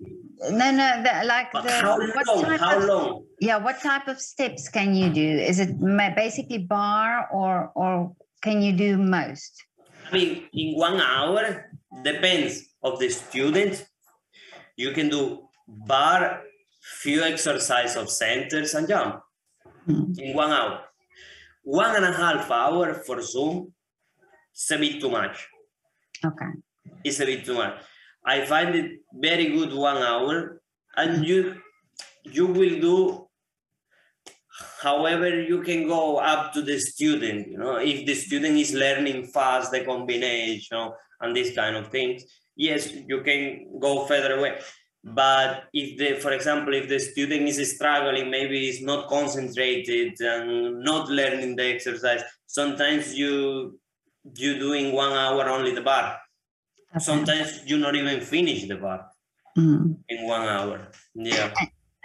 no, 0.52 0.72
no, 0.72 1.04
the, 1.04 1.24
like 1.26 1.52
the 1.54 1.72
how 1.72 1.98
what 1.98 2.28
long? 2.28 2.58
How 2.58 2.78
of, 2.78 2.84
long? 2.84 3.26
yeah, 3.40 3.58
what 3.58 3.80
type 3.82 4.08
of 4.08 4.20
steps 4.20 4.68
can 4.68 4.94
you 4.94 5.10
do? 5.10 5.24
Is 5.24 5.60
it 5.60 5.80
basically 6.16 6.58
bar 6.58 7.28
or 7.32 7.72
or 7.76 8.14
can 8.42 8.62
you 8.62 8.74
do 8.74 8.98
most? 8.98 9.64
I 10.10 10.14
mean, 10.14 10.44
in 10.54 10.78
one 10.78 11.00
hour, 11.00 11.72
depends 12.04 12.76
of 12.84 13.00
the 13.00 13.10
student. 13.10 13.86
You 14.76 14.92
can 14.92 15.10
do 15.10 15.48
bar, 15.88 16.42
few 17.02 17.24
exercise 17.24 17.96
of 17.96 18.10
centers 18.10 18.74
and 18.74 18.88
jump 18.88 19.22
Mm. 19.88 20.18
in 20.20 20.34
one 20.36 20.52
hour. 20.52 20.86
One 21.64 21.96
and 21.96 22.06
a 22.06 22.14
half 22.14 22.50
hour 22.50 22.94
for 23.06 23.22
Zoom, 23.22 23.74
it's 24.52 24.72
a 24.72 24.78
bit 24.78 25.02
too 25.02 25.10
much. 25.10 25.48
Okay. 26.26 26.46
It's 27.04 27.20
a 27.20 27.26
bit 27.26 27.44
too 27.46 27.56
much. 27.56 27.76
I 28.26 28.46
find 28.46 28.76
it 28.76 29.02
very 29.14 29.48
good 29.48 29.74
one 29.74 29.98
hour, 29.98 30.62
and 30.96 31.26
you 31.26 31.62
you 32.24 32.48
will 32.48 32.80
do 32.80 33.28
however 34.82 35.42
you 35.42 35.62
can 35.62 35.88
go 35.88 36.18
up 36.18 36.54
to 36.54 36.62
the 36.62 36.80
student. 36.80 37.48
You 37.50 37.58
know, 37.58 37.78
if 37.78 38.06
the 38.06 38.14
student 38.16 38.58
is 38.58 38.74
learning 38.74 39.28
fast 39.28 39.72
the 39.72 39.84
combination 39.84 40.92
and 41.22 41.36
these 41.36 41.54
kind 41.56 41.76
of 41.76 41.90
things, 41.90 42.24
yes, 42.56 42.92
you 42.92 43.22
can 43.22 43.80
go 43.80 44.06
further 44.06 44.38
away. 44.38 44.60
But 45.04 45.66
if 45.74 45.98
the, 45.98 46.20
for 46.22 46.32
example, 46.32 46.74
if 46.74 46.88
the 46.88 47.00
student 47.00 47.48
is 47.50 47.76
struggling, 47.76 48.32
maybe 48.32 48.70
is 48.70 48.82
not 48.82 49.10
concentrated 49.10 50.14
and 50.22 50.82
not 50.82 51.10
learning 51.10 51.58
the 51.58 51.66
exercise, 51.66 52.24
sometimes 52.48 53.14
you 53.14 53.80
you 54.36 54.58
doing 54.58 54.94
one 54.94 55.12
hour 55.12 55.50
only 55.50 55.76
the 55.76 55.82
bar 55.82 56.18
Okay. 56.96 57.04
Sometimes 57.04 57.62
you 57.66 57.78
not 57.80 57.96
even 57.96 58.22
finish 58.22 58.68
the 58.68 58.76
bar 58.76 59.08
mm. 59.58 59.96
in 60.10 60.28
one 60.28 60.42
hour. 60.42 60.92
Yeah. 61.16 61.52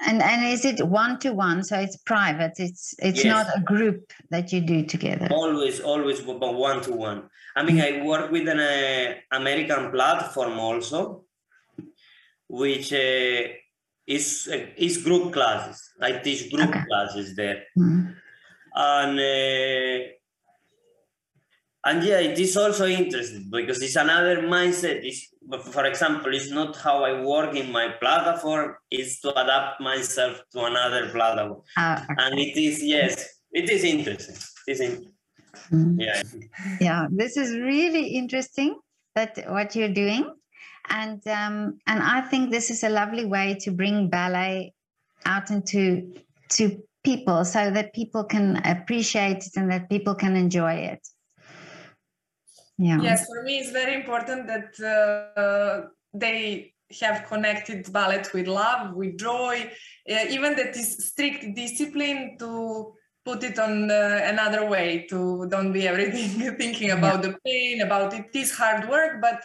And 0.07 0.23
and 0.23 0.47
is 0.47 0.65
it 0.65 0.87
one 0.87 1.19
to 1.19 1.33
one? 1.33 1.63
So 1.63 1.77
it's 1.79 1.97
private. 1.97 2.53
It's 2.59 2.95
it's 3.01 3.23
yes. 3.23 3.27
not 3.27 3.47
a 3.59 3.61
group 3.61 4.13
that 4.31 4.53
you 4.53 4.61
do 4.61 4.85
together. 4.85 5.29
Always, 5.31 5.81
always 5.81 6.23
one 6.23 6.81
to 6.83 6.93
one. 6.93 7.25
I 7.57 7.65
mean, 7.65 7.81
I 7.81 8.03
work 8.03 8.31
with 8.31 8.49
an 8.49 8.61
uh, 8.61 9.15
American 9.33 9.91
platform 9.91 10.59
also, 10.59 11.25
which 12.49 12.93
uh, 12.93 13.43
is 14.07 14.49
uh, 14.53 14.67
is 14.77 14.99
group 14.99 15.33
classes. 15.33 15.93
I 16.01 16.13
teach 16.19 16.51
group 16.51 16.69
okay. 16.69 16.85
classes 16.89 17.37
there, 17.37 17.65
mm. 17.79 18.15
and 18.75 19.19
uh, 19.19 20.09
and 21.85 22.03
yeah 22.03 22.19
it 22.19 22.39
is 22.39 22.57
also 22.57 22.87
interesting 22.87 23.49
because 23.51 23.81
it's 23.83 23.97
another 23.97 24.43
mindset 24.43 24.99
it's 25.05 25.33
for 25.73 25.85
example 25.85 26.35
it's 26.35 26.51
not 26.51 26.77
how 26.77 27.05
i 27.05 27.23
work 27.23 27.55
in 27.55 27.71
my 27.71 27.89
platform 28.01 28.75
it's 28.91 29.21
to 29.21 29.31
adapt 29.43 29.81
myself 29.81 30.43
to 30.53 30.65
another 30.65 31.09
platform 31.09 31.63
uh, 31.77 32.01
okay. 32.03 32.15
and 32.19 32.39
it 32.39 32.57
is 32.57 32.83
yes 32.83 33.27
it 33.53 33.71
is 33.71 33.85
interesting 33.85 34.37
it 34.67 34.73
is 34.73 34.81
interesting. 34.81 35.15
Mm. 35.73 35.97
yeah 35.99 36.23
yeah 36.81 37.07
this 37.11 37.37
is 37.37 37.57
really 37.57 38.09
interesting 38.09 38.79
that 39.15 39.39
what 39.49 39.75
you're 39.77 39.97
doing 40.05 40.25
and 40.90 41.27
um, 41.29 41.79
and 41.87 42.03
i 42.03 42.20
think 42.20 42.51
this 42.51 42.70
is 42.70 42.85
a 42.85 42.88
lovely 42.88 43.24
way 43.24 43.55
to 43.61 43.70
bring 43.70 44.09
ballet 44.09 44.72
out 45.27 45.51
into 45.51 46.12
to 46.48 46.83
people 47.05 47.44
so 47.44 47.70
that 47.70 47.94
people 47.94 48.24
can 48.24 48.57
appreciate 48.64 49.46
it 49.46 49.53
and 49.57 49.70
that 49.70 49.88
people 49.88 50.14
can 50.14 50.37
enjoy 50.37 50.74
it. 50.74 51.07
Yeah. 52.77 53.01
Yes 53.01 53.27
for 53.27 53.42
me 53.42 53.59
it's 53.59 53.70
very 53.70 53.94
important 53.94 54.46
that 54.46 54.70
uh, 54.81 55.88
they 56.14 56.72
have 57.01 57.27
connected 57.27 57.92
ballet 57.92 58.22
with 58.33 58.46
love 58.46 58.94
with 58.94 59.18
joy 59.18 59.70
uh, 60.11 60.24
even 60.31 60.57
that 60.57 60.74
is 60.77 61.09
strict 61.09 61.55
discipline 61.55 62.37
to 62.38 62.94
put 63.29 63.41
it 63.51 63.59
on 63.67 63.91
uh, 63.91 64.21
another 64.33 64.62
way 64.75 65.07
to 65.11 65.19
don't 65.55 65.73
be 65.79 65.83
everything 65.93 66.31
thinking 66.62 66.91
about 66.99 67.17
yeah. 67.17 67.27
the 67.27 67.33
pain 67.45 67.77
about 67.88 68.09
it 68.19 68.27
is 68.43 68.51
hard 68.61 68.88
work 68.88 69.12
but 69.27 69.38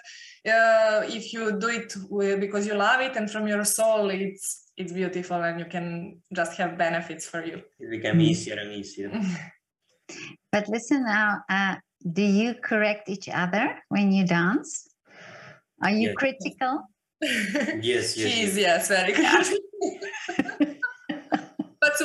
uh, 0.56 1.00
if 1.18 1.34
you 1.34 1.44
do 1.64 1.70
it 1.80 1.90
because 2.46 2.64
you 2.70 2.76
love 2.88 3.02
it 3.08 3.14
and 3.18 3.30
from 3.34 3.46
your 3.54 3.64
soul 3.78 4.10
it's 4.10 4.46
it's 4.82 4.94
beautiful 5.02 5.40
and 5.48 5.60
you 5.60 5.70
can 5.76 5.88
just 6.40 6.54
have 6.60 6.78
benefits 6.78 7.26
for 7.32 7.42
you 7.50 7.58
it 7.84 7.90
become 7.98 8.20
easier 8.22 8.58
and 8.64 8.72
easier 8.72 9.10
but 10.54 10.68
listen 10.70 11.04
now 11.04 11.30
uh, 11.50 11.76
do 12.12 12.22
you 12.22 12.54
correct 12.56 13.10
each 13.10 13.30
other 13.30 13.82
when 13.90 14.12
you 14.12 14.26
dance? 14.26 14.88
Are 15.82 15.92
you 15.92 16.10
yes. 16.10 16.16
critical? 16.18 16.84
yes, 17.22 18.18
yes. 18.18 18.32
She's 18.32 18.58
yes, 18.58 18.88
very 18.90 19.14
good. 19.14 19.60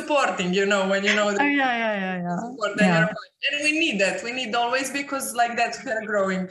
But 0.09 0.17
supporting, 0.17 0.55
you 0.55 0.67
know, 0.67 0.89
when 0.89 1.05
you 1.05 1.15
know 1.15 1.31
that. 1.31 1.41
Oh, 1.41 1.45
yeah, 1.45 1.77
yeah, 1.77 2.01
yeah, 2.01 2.23
yeah. 2.23 2.39
Support, 2.51 2.73
yeah. 2.81 3.09
And 3.53 3.65
we 3.65 3.73
need 3.79 4.01
that. 4.01 4.23
We 4.23 4.33
need 4.33 4.55
always 4.55 4.91
because 4.91 5.35
like 5.35 5.57
that 5.57 5.77
we're 5.85 6.07
growing. 6.07 6.49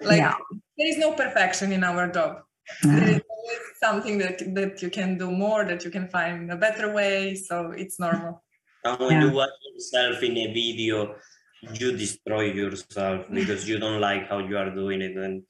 Like 0.00 0.18
yeah. 0.18 0.34
there 0.76 0.88
is 0.88 0.98
no 0.98 1.12
perfection 1.12 1.72
in 1.72 1.84
our 1.84 2.08
job. 2.08 2.42
There 2.82 3.08
is 3.08 3.20
always 3.30 3.60
something 3.82 4.18
that 4.18 4.54
that 4.54 4.82
you 4.82 4.90
can 4.90 5.16
do 5.18 5.30
more, 5.30 5.64
that 5.64 5.84
you 5.84 5.90
can 5.90 6.08
find 6.08 6.50
a 6.50 6.56
better 6.56 6.92
way. 6.92 7.34
So 7.34 7.70
it's 7.70 7.98
normal. 7.98 8.42
And 8.84 8.98
when 8.98 9.10
yeah. 9.10 9.24
you 9.24 9.30
watch 9.32 9.50
yourself 9.72 10.22
in 10.22 10.36
a 10.36 10.46
video, 10.52 11.16
you 11.62 11.96
destroy 11.96 12.52
yourself 12.52 13.26
because 13.32 13.68
you 13.68 13.78
don't 13.78 14.00
like 14.00 14.28
how 14.28 14.38
you 14.38 14.56
are 14.56 14.70
doing 14.70 15.00
it 15.00 15.16
and 15.16 15.42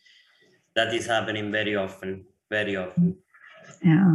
that 0.74 0.94
is 0.94 1.06
happening 1.06 1.50
very 1.50 1.76
often 1.76 2.24
very 2.50 2.76
often 2.76 3.16
yeah 3.82 4.14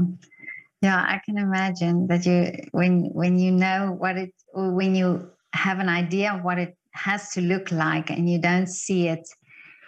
yeah 0.81 1.05
i 1.07 1.19
can 1.25 1.37
imagine 1.37 2.07
that 2.07 2.25
you 2.25 2.51
when 2.71 3.09
when 3.13 3.37
you 3.39 3.51
know 3.51 3.95
what 3.97 4.17
it 4.17 4.33
or 4.53 4.71
when 4.71 4.95
you 4.95 5.29
have 5.53 5.79
an 5.79 5.89
idea 5.89 6.33
of 6.33 6.43
what 6.43 6.57
it 6.57 6.75
has 6.93 7.31
to 7.31 7.41
look 7.41 7.71
like 7.71 8.09
and 8.09 8.29
you 8.29 8.39
don't 8.39 8.67
see 8.67 9.07
it 9.07 9.27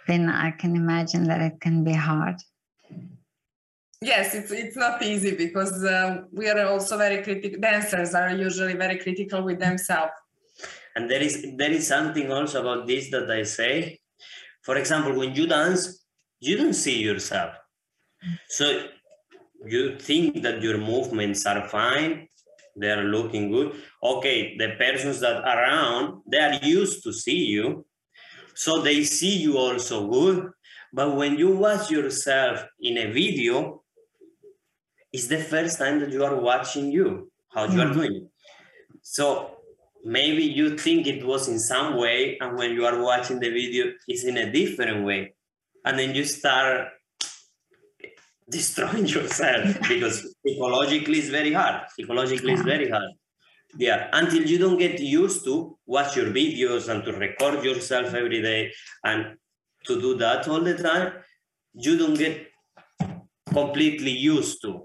then 0.06 0.28
i 0.28 0.50
can 0.50 0.76
imagine 0.76 1.24
that 1.24 1.40
it 1.40 1.60
can 1.60 1.82
be 1.84 1.92
hard. 1.92 2.36
Yes 4.02 4.34
it's 4.34 4.50
it's 4.50 4.76
not 4.76 5.02
easy 5.02 5.34
because 5.34 5.82
uh, 5.82 6.22
we 6.30 6.48
are 6.50 6.66
also 6.66 6.98
very 6.98 7.22
critical 7.22 7.58
dancers 7.58 8.14
are 8.14 8.30
usually 8.30 8.74
very 8.74 8.98
critical 8.98 9.42
with 9.42 9.58
themselves. 9.58 10.12
And 10.94 11.10
there 11.10 11.22
is 11.22 11.46
there 11.56 11.72
is 11.72 11.86
something 11.86 12.30
also 12.30 12.60
about 12.60 12.86
this 12.86 13.10
that 13.10 13.30
i 13.30 13.42
say. 13.44 13.98
For 14.62 14.76
example 14.76 15.14
when 15.14 15.34
you 15.34 15.46
dance 15.46 16.04
you 16.40 16.56
don't 16.58 16.74
see 16.74 17.02
yourself. 17.02 17.54
So 18.48 18.88
you 19.66 19.98
think 19.98 20.42
that 20.42 20.62
your 20.62 20.78
movements 20.78 21.46
are 21.46 21.66
fine 21.68 22.28
they 22.76 22.90
are 22.90 23.04
looking 23.04 23.50
good 23.50 23.72
okay 24.02 24.56
the 24.56 24.74
persons 24.78 25.20
that 25.20 25.36
are 25.44 25.62
around 25.62 26.20
they 26.26 26.38
are 26.38 26.54
used 26.62 27.02
to 27.02 27.12
see 27.12 27.44
you 27.44 27.84
so 28.54 28.80
they 28.80 29.02
see 29.04 29.36
you 29.36 29.56
also 29.58 30.08
good 30.08 30.50
but 30.92 31.16
when 31.16 31.38
you 31.38 31.56
watch 31.56 31.90
yourself 31.90 32.64
in 32.80 32.98
a 32.98 33.10
video 33.12 33.82
it's 35.12 35.28
the 35.28 35.38
first 35.38 35.78
time 35.78 36.00
that 36.00 36.10
you 36.10 36.24
are 36.24 36.36
watching 36.36 36.90
you 36.90 37.30
how 37.52 37.64
you 37.64 37.80
are 37.80 37.86
mm. 37.86 37.94
doing 37.94 38.28
so 39.02 39.56
maybe 40.04 40.42
you 40.42 40.76
think 40.76 41.06
it 41.06 41.24
was 41.24 41.48
in 41.48 41.58
some 41.58 41.96
way 41.96 42.36
and 42.40 42.58
when 42.58 42.72
you 42.72 42.84
are 42.84 43.00
watching 43.02 43.38
the 43.38 43.50
video 43.50 43.92
it's 44.08 44.24
in 44.24 44.36
a 44.36 44.50
different 44.52 45.04
way 45.04 45.32
and 45.84 45.98
then 45.98 46.14
you 46.14 46.24
start 46.24 46.88
destroying 48.50 49.06
yourself 49.16 49.76
because 49.88 50.34
psychologically 50.46 51.18
it's 51.18 51.28
very 51.28 51.52
hard. 51.52 51.82
Psychologically 51.98 52.52
it's 52.52 52.62
very 52.62 52.88
hard. 52.88 53.10
Yeah 53.76 54.08
until 54.12 54.42
you 54.42 54.58
don't 54.58 54.78
get 54.78 55.00
used 55.00 55.44
to 55.44 55.76
watch 55.86 56.16
your 56.16 56.26
videos 56.26 56.88
and 56.88 57.04
to 57.04 57.12
record 57.12 57.64
yourself 57.64 58.14
every 58.14 58.40
day 58.40 58.72
and 59.04 59.36
to 59.86 60.00
do 60.00 60.14
that 60.16 60.46
all 60.48 60.60
the 60.60 60.76
time 60.76 61.12
you 61.72 61.98
don't 61.98 62.14
get 62.14 62.46
completely 63.52 64.12
used 64.12 64.62
to. 64.62 64.84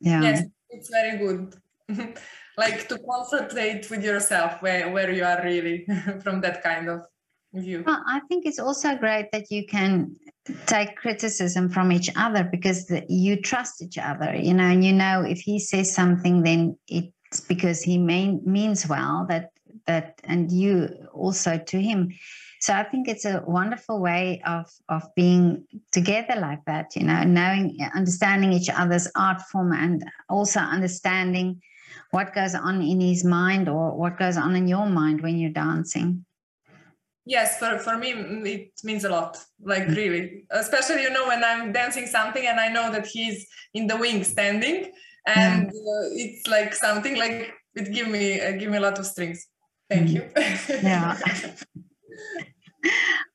Yeah. 0.00 0.20
Yes 0.22 0.42
it's 0.70 0.90
very 0.90 1.18
good. 1.18 1.54
Like 2.58 2.88
to 2.88 2.98
concentrate 2.98 3.90
with 3.90 4.02
yourself 4.02 4.62
where, 4.62 4.90
where 4.90 5.10
you 5.10 5.24
are 5.24 5.42
really 5.44 5.86
from 6.22 6.40
that 6.40 6.62
kind 6.62 6.88
of 6.88 7.04
view. 7.52 7.84
Well, 7.86 8.02
i 8.06 8.20
think 8.28 8.46
it's 8.46 8.58
also 8.58 8.96
great 8.96 9.30
that 9.32 9.50
you 9.50 9.66
can 9.66 10.16
take 10.66 10.96
criticism 10.96 11.68
from 11.68 11.90
each 11.90 12.10
other 12.16 12.44
because 12.44 12.86
the, 12.86 13.04
you 13.08 13.40
trust 13.40 13.82
each 13.82 13.98
other 13.98 14.34
you 14.34 14.54
know 14.54 14.64
and 14.64 14.84
you 14.84 14.92
know 14.92 15.22
if 15.22 15.38
he 15.38 15.58
says 15.58 15.92
something 15.94 16.42
then 16.42 16.76
it's 16.88 17.40
because 17.48 17.82
he 17.82 17.98
mean, 17.98 18.40
means 18.44 18.86
well 18.88 19.26
that 19.28 19.50
that 19.86 20.20
and 20.24 20.50
you 20.50 20.88
also 21.12 21.58
to 21.58 21.80
him. 21.80 22.12
So 22.60 22.72
i 22.74 22.82
think 22.82 23.06
it's 23.06 23.24
a 23.24 23.42
wonderful 23.46 24.00
way 24.00 24.42
of 24.46 24.66
of 24.88 25.02
being 25.14 25.64
together 25.92 26.36
like 26.40 26.64
that 26.66 26.96
you 26.96 27.04
know 27.04 27.22
knowing 27.22 27.78
understanding 27.94 28.52
each 28.52 28.70
other's 28.70 29.08
art 29.14 29.40
form 29.42 29.72
and 29.72 30.04
also 30.28 30.60
understanding 30.60 31.60
what 32.10 32.34
goes 32.34 32.54
on 32.54 32.82
in 32.82 33.00
his 33.00 33.24
mind 33.24 33.68
or 33.68 33.96
what 33.96 34.18
goes 34.18 34.36
on 34.36 34.56
in 34.56 34.66
your 34.66 34.86
mind 34.86 35.20
when 35.20 35.38
you're 35.38 35.50
dancing 35.50 36.25
yes 37.26 37.58
for, 37.58 37.78
for 37.78 37.98
me 37.98 38.12
it 38.12 38.70
means 38.84 39.04
a 39.04 39.08
lot 39.08 39.36
like 39.62 39.86
mm. 39.86 39.96
really 39.96 40.44
especially 40.50 41.02
you 41.02 41.10
know 41.10 41.26
when 41.26 41.42
i'm 41.44 41.72
dancing 41.72 42.06
something 42.06 42.46
and 42.46 42.58
i 42.58 42.68
know 42.68 42.90
that 42.90 43.06
he's 43.06 43.46
in 43.74 43.86
the 43.86 43.96
wing 43.96 44.24
standing 44.24 44.92
and 45.26 45.66
uh, 45.66 46.06
it's 46.12 46.46
like 46.46 46.72
something 46.74 47.16
like 47.18 47.52
it 47.74 47.92
give 47.92 48.08
me 48.08 48.40
uh, 48.40 48.52
give 48.52 48.70
me 48.70 48.78
a 48.78 48.80
lot 48.80 48.98
of 48.98 49.04
strings 49.04 49.48
thank 49.90 50.08
you 50.08 50.22
yeah 50.68 51.18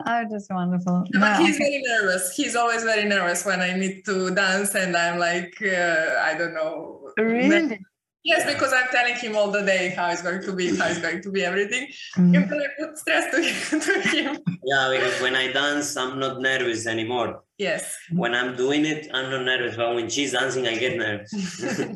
Oh, 0.06 0.24
just 0.32 0.50
wonderful. 0.50 1.04
But 1.14 1.38
no. 1.38 1.46
he's 1.46 1.58
very 1.58 1.82
nervous. 1.86 2.34
He's 2.36 2.56
always 2.56 2.84
very 2.84 3.08
nervous 3.08 3.46
when 3.46 3.62
I 3.62 3.74
need 3.74 4.04
to 4.06 4.34
dance, 4.34 4.74
and 4.76 4.96
I'm 4.96 5.20
like, 5.20 5.54
uh, 5.62 6.16
I 6.22 6.36
don't 6.38 6.54
know. 6.54 7.12
Really? 7.18 7.80
Yes, 8.24 8.46
because 8.46 8.72
I'm 8.72 8.88
telling 8.92 9.16
him 9.16 9.36
all 9.36 9.50
the 9.50 9.64
day 9.64 9.90
how 9.90 10.10
it's 10.10 10.22
going 10.22 10.42
to 10.44 10.54
be, 10.54 10.76
how 10.76 10.88
it's 10.88 11.00
going 11.00 11.22
to 11.24 11.32
be 11.32 11.44
everything. 11.44 11.88
Mm. 12.16 12.36
And 12.36 12.50
then 12.50 12.62
I 12.62 12.68
put 12.80 12.98
stress 12.98 13.32
to, 13.32 13.80
to 13.80 14.10
him. 14.10 14.38
Yeah, 14.64 14.90
because 14.92 15.20
when 15.22 15.36
I 15.36 15.52
dance, 15.52 15.98
I'm 15.98 16.20
not 16.20 16.40
nervous 16.40 16.86
anymore. 16.86 17.44
Yes. 17.58 17.98
When 18.12 18.36
I'm 18.36 18.56
doing 18.56 18.86
it, 18.86 19.08
I'm 19.14 19.32
not 19.32 19.44
nervous. 19.44 19.76
But 19.76 19.96
when 19.96 20.10
she's 20.10 20.34
dancing, 20.34 20.68
I 20.68 20.78
get 20.78 20.98
nervous. 20.98 21.32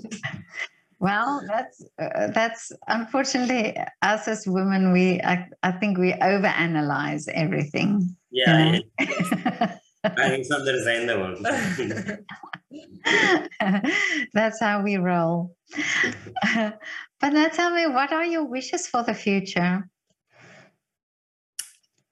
Well, 1.00 1.44
that's 1.46 1.84
uh, 2.02 2.28
that's 2.34 2.72
unfortunately 2.88 3.78
us 4.02 4.28
as 4.28 4.48
women. 4.48 4.92
We 4.92 5.22
I, 5.22 5.48
I 5.62 5.74
think 5.74 5.98
we 5.98 6.14
overanalyze 6.14 7.28
everything. 7.28 8.16
Yeah, 8.32 8.80
Yeah. 9.00 9.78
yeah. 10.06 10.26
I 10.26 10.30
think 10.30 10.41
it's 10.41 10.52
understandable. 10.52 11.36
that's 14.34 14.60
how 14.60 14.82
we 14.84 14.98
roll. 14.98 15.56
but 16.56 16.80
now 17.34 17.48
tell 17.48 17.72
me, 17.72 17.88
what 17.88 18.12
are 18.12 18.26
your 18.26 18.46
wishes 18.46 18.88
for 18.88 19.04
the 19.04 19.13
future? 19.13 19.89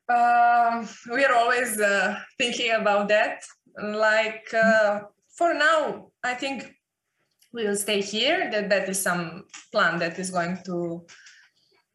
Um, 0.10 0.88
we 1.12 1.24
are 1.24 1.34
always 1.34 1.80
uh, 1.80 2.20
thinking 2.38 2.72
about 2.72 3.08
that. 3.08 3.44
Like 3.82 4.54
uh, 4.54 5.02
for 5.38 5.54
now, 5.54 6.12
I 6.24 6.34
think 6.34 6.74
we 7.54 7.66
will 7.66 7.76
stay 7.76 8.02
here. 8.02 8.50
That 8.52 8.70
that 8.70 8.90
is 8.90 9.02
some 9.02 9.46
plan 9.72 10.00
that 10.00 10.20
is 10.20 10.30
going 10.30 10.60
to 10.66 11.06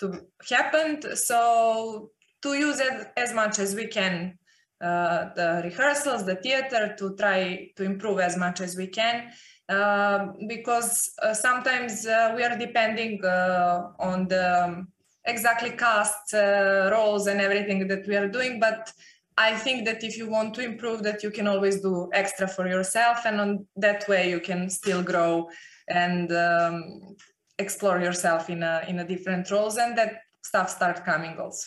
to 0.01 0.27
happen. 0.49 1.17
So 1.17 2.11
to 2.43 2.55
use 2.55 2.81
it 2.81 3.09
as 3.17 3.35
much 3.35 3.59
as 3.59 3.75
we 3.75 3.87
can, 3.87 4.39
uh, 4.81 5.31
the 5.35 5.61
rehearsals, 5.65 6.25
the 6.25 6.37
theater, 6.37 6.95
to 6.99 7.17
try 7.17 7.71
to 7.77 7.83
improve 7.85 8.21
as 8.21 8.37
much 8.37 8.61
as 8.61 8.77
we 8.77 8.87
can. 8.87 9.31
Uh, 9.69 10.29
because 10.47 11.13
uh, 11.23 11.35
sometimes 11.35 12.07
uh, 12.07 12.33
we 12.35 12.43
are 12.43 12.57
depending 12.57 13.23
uh, 13.23 13.91
on 13.99 14.27
the 14.29 14.65
um, 14.65 14.89
exactly 15.27 15.71
cast 15.73 16.33
uh, 16.33 16.89
roles 16.91 17.27
and 17.27 17.39
everything 17.39 17.87
that 17.87 18.07
we 18.07 18.17
are 18.17 18.29
doing 18.29 18.59
but 18.59 18.91
i 19.37 19.55
think 19.55 19.85
that 19.85 20.03
if 20.03 20.17
you 20.17 20.27
want 20.27 20.55
to 20.55 20.65
improve 20.65 21.03
that 21.03 21.23
you 21.23 21.31
can 21.31 21.47
always 21.47 21.83
do 21.83 22.09
extra 22.15 22.49
for 22.49 22.67
yourself 22.67 23.19
and 23.27 23.39
on 23.39 23.67
that 23.77 24.09
way 24.09 24.31
you 24.31 24.41
can 24.41 24.71
still 24.71 25.03
grow 25.03 25.47
and 25.89 26.33
um, 26.33 27.15
explore 27.59 28.01
yourself 28.01 28.49
in 28.49 28.63
a 28.63 28.83
in 28.89 29.01
a 29.01 29.07
different 29.07 29.51
roles 29.51 29.77
and 29.77 29.99
that 29.99 30.23
stuff 30.43 30.71
start 30.71 31.05
coming 31.05 31.37
also 31.39 31.67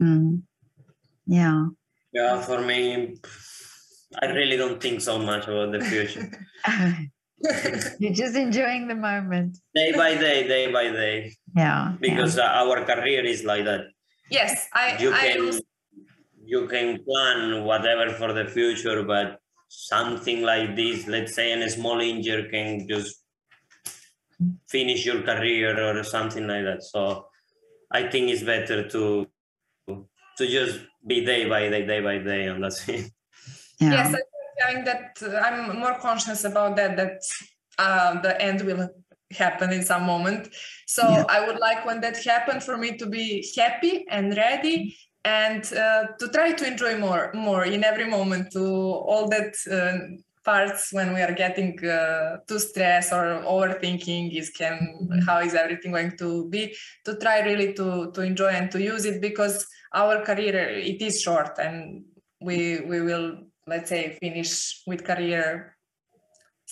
Mm. 0.00 0.42
Yeah. 1.26 1.66
Yeah, 2.18 2.40
for 2.48 2.58
me, 2.70 2.80
I 4.22 4.26
really 4.38 4.56
don't 4.56 4.80
think 4.84 5.00
so 5.00 5.18
much 5.30 5.44
about 5.48 5.70
the 5.72 5.80
future. 5.90 6.26
You're 8.00 8.18
just 8.24 8.36
enjoying 8.36 8.88
the 8.88 8.94
moment. 9.08 9.58
day 9.74 9.92
by 9.92 10.10
day, 10.26 10.38
day 10.54 10.64
by 10.72 10.84
day, 11.02 11.32
Yeah. 11.56 11.92
because 12.00 12.36
uh, 12.38 12.42
our 12.62 12.84
career 12.84 13.22
is 13.34 13.44
like 13.50 13.64
that. 13.70 13.82
yes 14.38 14.52
i 14.80 14.86
You 15.02 15.10
i 15.18 15.20
can 15.26 15.44
also, 15.44 15.60
you 16.54 16.60
can 16.72 16.88
plan 17.08 17.38
whatever 17.70 18.06
for 18.20 18.30
the 18.38 18.44
future, 18.56 18.98
but 19.12 19.28
something 19.68 20.40
like 20.50 20.68
this, 20.80 21.06
let's 21.14 21.34
say, 21.38 21.46
in 21.54 21.62
a 21.68 21.70
small 21.78 22.00
injury 22.12 22.44
can 22.54 22.88
just 22.92 23.14
finish 24.68 25.04
your 25.06 25.22
career 25.22 25.72
or 25.88 26.02
something 26.04 26.46
like 26.46 26.64
that. 26.64 26.82
So 26.82 27.26
I 27.90 28.02
think 28.10 28.30
it's 28.30 28.42
better 28.42 28.78
to 28.94 29.02
to 30.38 30.46
just 30.58 30.80
be 31.08 31.24
day 31.24 31.42
by 31.48 31.62
day, 31.68 31.84
day 31.92 32.00
by 32.08 32.16
day, 32.30 32.42
and 32.50 32.62
that's 32.64 32.80
it. 32.88 33.10
yeah. 33.80 33.90
yes 33.96 34.08
i 34.08 34.20
think 34.22 34.58
having 34.64 34.84
that 34.90 35.06
uh, 35.22 35.36
i'm 35.46 35.58
more 35.84 35.96
conscious 36.06 36.40
about 36.50 36.72
that 36.78 36.92
that 37.00 37.18
uh, 37.84 38.20
the 38.26 38.32
end 38.48 38.58
will 38.68 38.82
happen 39.44 39.68
in 39.76 39.82
some 39.92 40.04
moment 40.12 40.42
so 40.86 41.02
Yeah. 41.08 41.24
i 41.36 41.38
would 41.46 41.58
like 41.66 41.80
when 41.88 42.00
that 42.04 42.16
happened 42.34 42.62
for 42.68 42.76
me 42.82 42.88
to 43.00 43.06
be 43.06 43.26
happy 43.62 43.94
and 44.16 44.26
ready 44.36 44.76
and 45.24 45.62
uh, 45.84 46.02
to 46.20 46.26
try 46.36 46.48
to 46.60 46.64
enjoy 46.72 46.94
more 47.06 47.24
more 47.48 47.64
in 47.74 47.80
every 47.90 48.08
moment 48.16 48.44
to 48.56 48.64
all 49.10 49.24
that 49.34 49.52
uh, 49.76 49.98
parts 50.48 50.92
when 50.92 51.12
we 51.14 51.20
are 51.20 51.34
getting 51.44 51.72
uh, 51.84 52.38
too 52.48 52.58
stressed 52.58 53.12
or 53.12 53.26
overthinking 53.54 54.24
is 54.40 54.48
can 54.50 54.76
how 55.26 55.38
is 55.48 55.54
everything 55.54 55.92
going 55.92 56.14
to 56.16 56.48
be 56.48 56.62
to 57.04 57.12
try 57.24 57.38
really 57.40 57.70
to 57.80 57.88
to 58.14 58.20
enjoy 58.30 58.52
and 58.60 58.70
to 58.70 58.80
use 58.92 59.04
it 59.10 59.20
because 59.28 59.66
our 59.92 60.16
career 60.28 60.56
it 60.92 61.00
is 61.08 61.20
short 61.26 61.52
and 61.58 62.04
we 62.40 62.80
we 62.90 62.98
will 63.08 63.28
let's 63.66 63.90
say 63.94 64.02
finish 64.24 64.82
with 64.86 65.04
career 65.10 65.76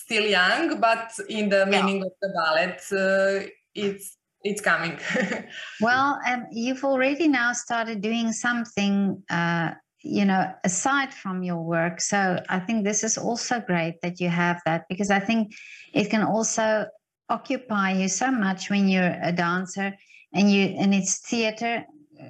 still 0.03 0.27
young 0.39 0.79
but 0.79 1.11
in 1.29 1.49
the 1.55 1.63
meaning 1.73 1.99
of 2.07 2.13
the 2.21 2.29
ballet 2.37 2.71
uh, 3.03 3.47
it's 3.85 4.17
it's 4.43 4.61
coming. 4.61 4.97
Well, 5.81 6.19
um, 6.27 6.47
you've 6.51 6.83
already 6.83 7.27
now 7.27 7.53
started 7.53 8.01
doing 8.01 8.31
something, 8.31 9.23
uh, 9.29 9.71
you 10.03 10.25
know, 10.25 10.53
aside 10.63 11.13
from 11.13 11.43
your 11.43 11.61
work. 11.63 12.01
So 12.01 12.41
I 12.49 12.59
think 12.59 12.83
this 12.83 13.03
is 13.03 13.17
also 13.17 13.59
great 13.59 14.01
that 14.01 14.19
you 14.19 14.29
have 14.29 14.61
that 14.65 14.85
because 14.89 15.09
I 15.09 15.19
think 15.19 15.53
it 15.93 16.09
can 16.09 16.21
also 16.21 16.85
occupy 17.29 17.91
you 17.91 18.07
so 18.07 18.31
much 18.31 18.69
when 18.69 18.87
you're 18.87 19.17
a 19.21 19.31
dancer 19.31 19.93
and 20.33 20.51
you 20.51 20.63
and 20.79 20.93
it's 20.93 21.19
theater 21.27 21.83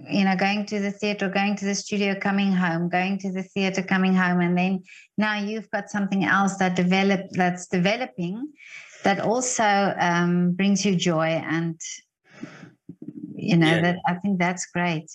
you 0.10 0.24
know 0.26 0.36
going 0.36 0.66
to 0.66 0.80
the 0.80 0.92
theater 0.92 1.30
going 1.30 1.56
to 1.56 1.66
the 1.66 1.76
studio 1.76 2.16
coming 2.20 2.52
home 2.52 2.90
going 2.90 3.18
to 3.18 3.32
the 3.32 3.44
theater 3.44 3.82
coming 3.82 4.14
home 4.14 4.42
and 4.42 4.58
then 4.58 4.84
now 5.18 5.36
you've 5.38 5.70
got 5.72 5.90
something 5.90 6.26
else 6.26 6.58
that 6.58 6.76
develop 6.76 7.22
that's 7.32 7.68
developing 7.68 8.52
that 9.04 9.20
also 9.20 9.94
um, 10.00 10.52
brings 10.54 10.86
you 10.86 10.96
joy 10.96 11.28
and 11.28 11.80
you 13.36 13.56
know 13.56 13.76
Yeah. 13.76 13.82
that 13.82 13.98
i 14.08 14.16
think 14.16 14.40
that's 14.40 14.66
great 14.74 15.10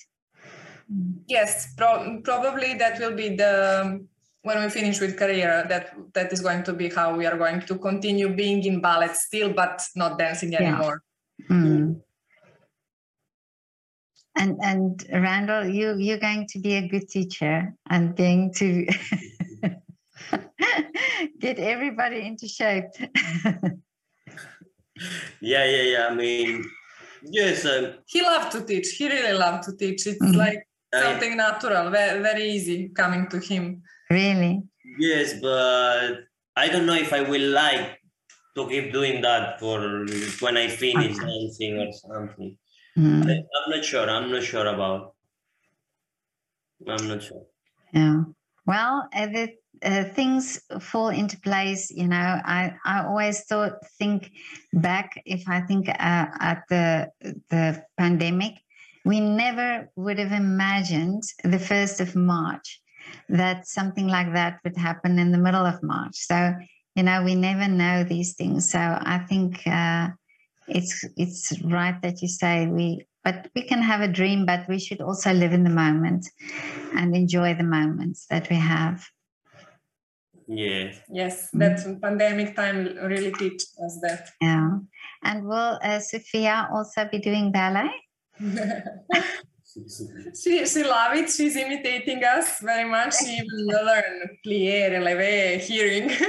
yes 1.29 1.73
pro- 1.77 2.21
probably 2.25 2.75
that 2.75 2.99
will 3.01 3.15
be 3.15 3.37
the 3.37 4.01
when 4.43 4.61
we 4.63 4.69
finish 4.69 5.01
with 5.01 5.17
career 5.17 5.65
that 5.69 5.95
that 6.15 6.33
is 6.33 6.41
going 6.41 6.63
to 6.65 6.73
be 6.73 6.89
how 6.89 7.15
we 7.17 7.27
are 7.27 7.37
going 7.39 7.61
to 7.61 7.79
continue 7.79 8.29
being 8.35 8.65
in 8.65 8.81
ballet 8.81 9.09
still 9.13 9.53
but 9.53 9.83
not 9.97 10.19
dancing 10.19 10.53
Yeah. 10.53 10.63
anymore 10.63 11.03
Mm. 11.51 12.01
And 14.37 14.59
and 14.63 14.99
Randol, 15.13 15.73
you 15.75 15.97
you're 15.99 16.19
going 16.19 16.47
to 16.53 16.59
be 16.59 16.75
a 16.77 16.89
good 16.89 17.09
teacher 17.09 17.75
and 17.91 18.17
going 18.17 18.53
to 18.55 18.87
get 21.45 21.59
everybody 21.59 22.21
into 22.27 22.49
shape. 22.49 22.91
Yeah, 25.41 25.65
yeah, 25.65 25.83
yeah. 25.83 26.07
I 26.11 26.15
mean, 26.15 26.65
yes, 27.25 27.65
um, 27.67 27.95
he 28.07 28.23
loved 28.23 28.53
to 28.53 28.65
teach 28.65 28.91
he 28.99 29.09
really 29.09 29.37
loved 29.37 29.65
to 29.65 29.77
teach 29.77 30.07
it's 30.07 30.23
Mhm. 30.23 30.37
like 30.37 30.59
I, 30.59 30.63
something 30.93 31.37
natural 31.37 31.91
very, 31.91 32.21
very 32.23 32.45
easy 32.51 32.89
coming 32.91 33.29
to 33.29 33.39
him 33.39 33.83
really? 34.11 34.63
yes, 34.99 35.41
but 35.41 36.25
I 36.57 36.69
don't 36.69 36.87
know 36.87 36.95
if 36.95 37.13
I 37.13 37.23
will 37.23 37.51
like 37.51 37.99
to 38.57 38.69
keep 38.69 38.93
doing 38.93 39.23
that 39.23 39.61
for 39.61 40.07
when 40.41 40.57
I 40.57 40.69
finish 40.69 41.17
Okay. 41.17 41.27
dancing 41.27 41.79
or 41.79 41.93
something. 41.93 42.59
Mm, 42.97 43.23
I, 43.29 43.33
I'm 43.33 43.71
not 43.71 43.85
sure. 43.85 44.09
I'm 44.11 44.31
not 44.33 44.43
sure 44.45 44.67
about. 44.67 45.17
I'm 46.87 47.09
not 47.09 47.23
sure. 47.23 47.47
yeah. 47.93 48.25
Well, 48.67 49.09
uh, 49.13 49.27
the 49.27 49.55
uh, 49.83 50.05
things 50.05 50.61
fall 50.81 51.09
into 51.09 51.39
place. 51.41 51.91
You 51.91 52.07
know, 52.09 52.17
I 52.45 52.77
I 52.85 53.05
always 53.05 53.45
thought 53.45 53.85
think 53.99 54.31
back 54.73 55.21
if 55.25 55.49
I 55.49 55.61
think 55.63 55.89
uh, 55.89 55.95
at 55.99 56.63
the 56.69 57.11
the 57.51 57.85
pandemic, 57.99 58.55
we 59.05 59.21
never 59.21 59.91
would 59.97 60.19
have 60.19 60.33
imagined 60.33 61.23
the 61.45 61.59
first 61.59 62.01
of 62.01 62.15
March 62.15 62.81
that 63.29 63.67
something 63.67 64.07
like 64.09 64.33
that 64.33 64.61
would 64.65 64.77
happen 64.77 65.19
in 65.19 65.33
the 65.33 65.39
middle 65.39 65.67
of 65.67 65.83
March. 65.83 66.17
So 66.17 66.55
you 66.95 67.03
know, 67.03 67.23
we 67.23 67.35
never 67.35 67.69
know 67.69 68.05
these 68.05 68.35
things. 68.35 68.71
So 68.71 68.79
I 68.79 69.19
think 69.29 69.67
uh, 69.67 70.11
it's 70.69 71.05
it's 71.17 71.61
right 71.63 72.01
that 72.03 72.23
you 72.23 72.29
say 72.29 72.67
we. 72.67 73.07
But 73.25 73.51
we 73.55 73.63
can 73.63 73.81
have 73.81 74.01
a 74.01 74.09
dream, 74.09 74.47
but 74.47 74.69
we 74.69 74.81
should 74.81 75.01
also 75.01 75.33
live 75.33 75.53
in 75.53 75.63
the 75.63 75.71
moment 75.71 76.29
and 76.97 77.15
enjoy 77.15 77.55
the 77.55 77.63
moments 77.63 78.27
that 78.31 78.51
we 78.51 78.57
have. 78.57 79.07
Yeah. 80.49 80.91
yes 81.09 81.49
Mhm. 81.55 81.59
that 81.61 82.01
pandemic 82.03 82.57
time 82.57 82.99
really 83.07 83.31
teach 83.33 83.63
us 83.85 84.01
that 84.03 84.29
Yeah. 84.41 84.79
And 85.23 85.47
will 85.47 85.79
uh, 85.83 86.01
Sophia 86.01 86.69
also 86.73 87.09
be 87.11 87.19
doing 87.19 87.53
ballet? 87.53 87.91
She 90.35 90.67
she 90.67 90.85
love 90.85 91.15
it. 91.17 91.31
She's 91.31 91.57
imitating 91.57 92.25
us 92.25 92.61
very 92.61 92.89
much. 92.89 93.15
She 93.19 93.33
even 93.43 93.67
learn 93.67 94.39
plié, 94.45 94.91
relevé, 94.91 95.61
hearing. 95.61 96.11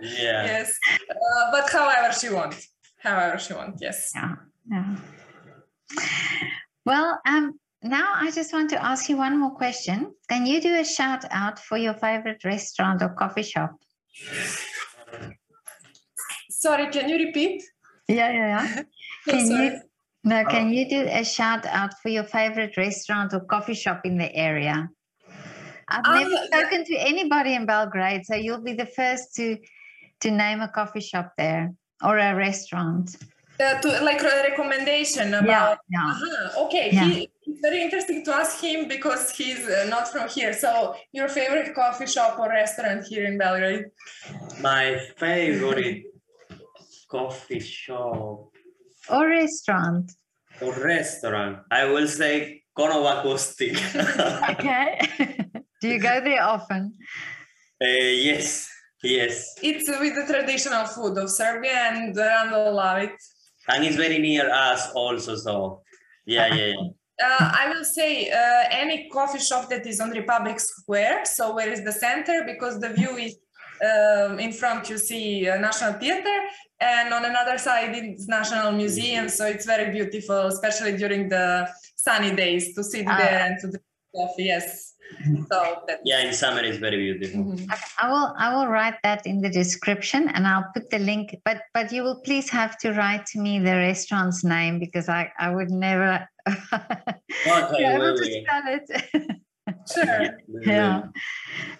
Yeah. 0.00 0.44
yes, 0.44 0.78
uh, 1.10 1.50
but 1.50 1.68
however 1.70 2.12
she 2.12 2.30
wants. 2.30 2.68
However 2.98 3.38
she 3.38 3.52
wants. 3.52 3.82
Yes. 3.82 4.12
Yeah. 4.14 4.34
Yeah. 4.70 4.96
Well, 6.84 7.20
um, 7.26 7.58
now 7.82 8.12
I 8.14 8.30
just 8.30 8.52
want 8.52 8.70
to 8.70 8.84
ask 8.84 9.08
you 9.08 9.16
one 9.16 9.38
more 9.40 9.54
question. 9.56 10.14
Can 10.28 10.46
you 10.46 10.60
do 10.60 10.74
a 10.78 10.84
shout 10.84 11.24
out 11.30 11.58
for 11.58 11.76
your 11.76 11.94
favorite 11.94 12.44
restaurant 12.44 13.02
or 13.02 13.10
coffee 13.10 13.42
shop? 13.42 13.72
Sorry, 16.50 16.90
can 16.90 17.08
you 17.08 17.16
repeat? 17.26 17.62
Yeah, 18.08 18.32
yeah, 18.32 18.48
yeah. 18.54 18.82
Can 19.28 19.46
Sorry. 19.46 19.66
you 19.66 19.80
now 20.28 20.44
can 20.44 20.72
you 20.72 20.88
do 20.88 21.00
a 21.08 21.24
shout 21.24 21.64
out 21.66 21.92
for 22.00 22.10
your 22.10 22.24
favorite 22.24 22.76
restaurant 22.76 23.32
or 23.34 23.40
coffee 23.40 23.74
shop 23.74 24.00
in 24.04 24.18
the 24.18 24.30
area? 24.34 24.88
I've 25.88 26.04
Um, 26.06 26.14
never 26.20 26.36
spoken 26.46 26.84
to 26.84 26.94
anybody 27.12 27.54
in 27.54 27.64
Belgrade, 27.66 28.24
so 28.26 28.34
you'll 28.34 28.66
be 28.70 28.74
the 28.74 28.90
first 29.00 29.34
to 29.36 29.56
to 30.22 30.30
name 30.30 30.60
a 30.60 30.68
coffee 30.68 31.00
shop 31.10 31.28
there 31.38 31.64
or 32.06 32.18
a 32.18 32.34
restaurant. 32.34 33.06
Uh, 33.60 33.80
to 33.82 33.88
like 34.08 34.20
a 34.22 34.34
recommendation 34.50 35.30
Yeah, 35.30 35.40
about 35.44 35.78
yeah. 35.88 36.10
Uh-huh. 36.12 36.64
Okay, 36.64 36.86
Yeah. 36.92 37.04
he, 37.04 37.30
it's 37.46 37.60
very 37.68 37.80
interesting 37.86 38.24
to 38.26 38.34
ask 38.42 38.60
him 38.60 38.86
because 38.88 39.22
he's 39.38 39.62
uh, 39.66 39.86
not 39.94 40.04
from 40.12 40.28
here. 40.36 40.52
So, 40.52 40.94
your 41.12 41.28
favorite 41.28 41.74
coffee 41.74 42.06
shop 42.06 42.38
or 42.38 42.48
restaurant 42.48 43.04
here 43.10 43.24
in 43.30 43.38
Belgrade? 43.38 43.86
My 44.60 44.84
favorite 45.16 46.02
coffee 47.08 47.60
shop 47.60 48.52
Or 49.10 49.28
restaurant. 49.28 50.12
or 50.60 50.72
restaurant, 50.74 51.60
I 51.70 51.84
will 51.84 52.08
say 52.08 52.62
Konoba 52.76 53.22
Akustik. 53.22 53.76
Okay. 54.50 54.98
do 55.80 55.88
you 55.88 56.00
go 56.00 56.20
there 56.20 56.42
often? 56.42 56.94
Uh, 57.80 57.86
yes, 57.86 58.68
yes. 59.02 59.54
It's 59.62 59.88
with 59.88 60.14
the 60.14 60.32
traditional 60.32 60.86
food 60.86 61.16
of 61.18 61.30
Serbia, 61.30 61.90
and 61.90 62.16
Randol 62.16 62.74
love 62.74 62.98
it. 62.98 63.16
And 63.68 63.84
it's 63.84 63.96
very 63.96 64.18
near 64.18 64.50
us 64.50 64.90
also, 64.94 65.36
so 65.36 65.82
yeah, 66.26 66.54
yeah, 66.54 66.66
yeah. 66.66 66.74
Uh, 67.20 67.50
I 67.52 67.68
will 67.74 67.84
say 67.84 68.30
uh, 68.30 68.68
any 68.70 69.08
coffee 69.08 69.40
shop 69.40 69.68
that 69.70 69.84
is 69.88 69.98
on 69.98 70.10
Republic 70.10 70.60
Square, 70.60 71.24
so 71.24 71.52
where 71.52 71.68
is 71.68 71.82
the 71.82 71.90
center, 71.90 72.44
because 72.46 72.78
the 72.78 72.90
view 72.90 73.16
is 73.16 73.36
um, 73.82 74.38
in 74.38 74.52
front. 74.52 74.88
You 74.90 74.98
see 74.98 75.48
uh, 75.48 75.56
National 75.58 75.94
Theatre, 75.94 76.40
and 76.80 77.12
on 77.12 77.24
another 77.24 77.58
side 77.58 77.94
is 77.96 78.28
National 78.28 78.72
Museum. 78.72 79.28
So 79.28 79.46
it's 79.46 79.66
very 79.66 79.90
beautiful, 79.92 80.46
especially 80.46 80.96
during 80.96 81.28
the 81.28 81.68
sunny 81.96 82.34
days, 82.34 82.74
to 82.74 82.82
sit 82.84 83.06
Ah. 83.08 83.16
there 83.18 83.38
and 83.46 83.54
to 83.60 83.66
drink 83.68 83.84
coffee. 84.14 84.44
Yes. 84.44 84.94
So 85.50 85.58
that. 85.86 86.00
Yeah, 86.04 86.20
in 86.20 86.34
summer 86.34 86.62
it's 86.62 86.76
very 86.78 86.98
beautiful. 87.06 87.40
Mhm. 87.44 87.66
I 87.98 88.06
will 88.12 88.34
I 88.36 88.54
will 88.54 88.68
write 88.68 88.98
that 89.04 89.24
in 89.26 89.40
the 89.40 89.48
description 89.48 90.28
and 90.34 90.46
I'll 90.46 90.68
put 90.74 90.90
the 90.90 90.98
link. 90.98 91.34
But 91.46 91.62
but 91.72 91.90
you 91.92 92.02
will 92.02 92.20
please 92.20 92.50
have 92.50 92.76
to 92.82 92.92
write 92.92 93.24
to 93.32 93.40
me 93.40 93.58
the 93.58 93.74
restaurant's 93.88 94.44
name 94.44 94.78
because 94.78 95.08
I, 95.08 95.32
I 95.38 95.48
would 95.56 95.70
never 95.70 96.28
Okay, 96.72 97.78
be 97.78 97.84
able 97.84 97.98
well, 98.04 98.16
to 98.16 98.24
spell 98.24 98.64
it. 98.66 98.86
Sure. 99.92 100.38
yeah. 100.62 101.02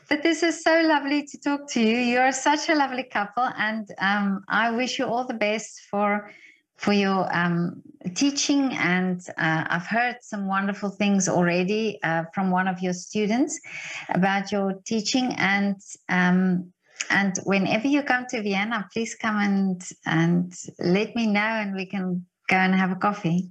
But 0.08 0.22
this 0.22 0.42
is 0.42 0.62
so 0.62 0.80
lovely 0.80 1.26
to 1.26 1.38
talk 1.38 1.68
to 1.72 1.80
you. 1.80 1.96
You 1.96 2.18
are 2.20 2.32
such 2.32 2.68
a 2.68 2.74
lovely 2.74 3.04
couple, 3.04 3.48
and 3.56 3.88
um, 3.98 4.44
I 4.48 4.70
wish 4.70 4.98
you 4.98 5.06
all 5.06 5.26
the 5.26 5.34
best 5.34 5.82
for 5.90 6.30
for 6.76 6.92
your 6.92 7.28
um, 7.36 7.82
teaching. 8.14 8.72
And 8.74 9.20
uh, 9.36 9.64
I've 9.68 9.86
heard 9.86 10.16
some 10.22 10.46
wonderful 10.46 10.90
things 10.90 11.28
already 11.28 11.98
uh, 12.02 12.24
from 12.34 12.50
one 12.50 12.68
of 12.68 12.80
your 12.80 12.94
students 12.94 13.60
about 14.08 14.52
your 14.52 14.74
teaching. 14.86 15.34
And 15.36 15.76
um, 16.08 16.72
and 17.10 17.36
whenever 17.44 17.86
you 17.88 18.02
come 18.02 18.26
to 18.30 18.42
Vienna, 18.42 18.88
please 18.92 19.14
come 19.14 19.36
and 19.36 19.82
and 20.06 20.52
let 20.78 21.14
me 21.14 21.26
know, 21.26 21.40
and 21.40 21.74
we 21.74 21.86
can 21.86 22.26
go 22.48 22.56
and 22.56 22.74
have 22.74 22.92
a 22.92 22.96
coffee. 22.96 23.50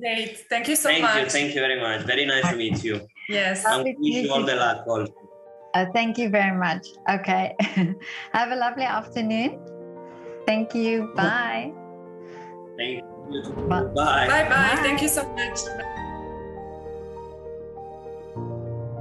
Great. 0.00 0.38
Thank 0.48 0.68
you 0.68 0.76
so 0.76 0.88
Thank 0.88 1.02
much. 1.02 1.24
you, 1.24 1.30
thank 1.30 1.54
you 1.54 1.60
very 1.60 1.78
much. 1.80 2.06
Very 2.06 2.24
nice 2.24 2.48
to 2.48 2.56
meet 2.56 2.82
you. 2.82 3.06
Yes. 3.28 3.64
And 3.64 3.76
Lovely 3.78 3.94
to 3.94 4.00
wish 4.00 4.24
you 4.24 4.32
all 4.32 4.42
the 4.44 4.56
luck 4.56 4.86
also. 4.86 5.12
Uh, 5.74 5.86
thank 5.92 6.18
you 6.18 6.28
very 6.28 6.56
much. 6.56 6.86
Okay. 7.10 7.54
Have 8.32 8.52
a 8.52 8.56
lovely 8.56 8.84
afternoon. 8.84 9.58
Thank 10.46 10.74
you. 10.74 11.10
Bye. 11.16 11.72
Thank 12.76 13.02
you. 13.02 13.52
Bye. 13.68 13.82
Bye. 13.82 14.28
Bye 14.28 14.44
bye. 14.44 14.48
Bye. 14.48 14.82
Thank 14.82 15.02
you 15.02 15.08
so 15.08 15.26
much. 15.34 15.58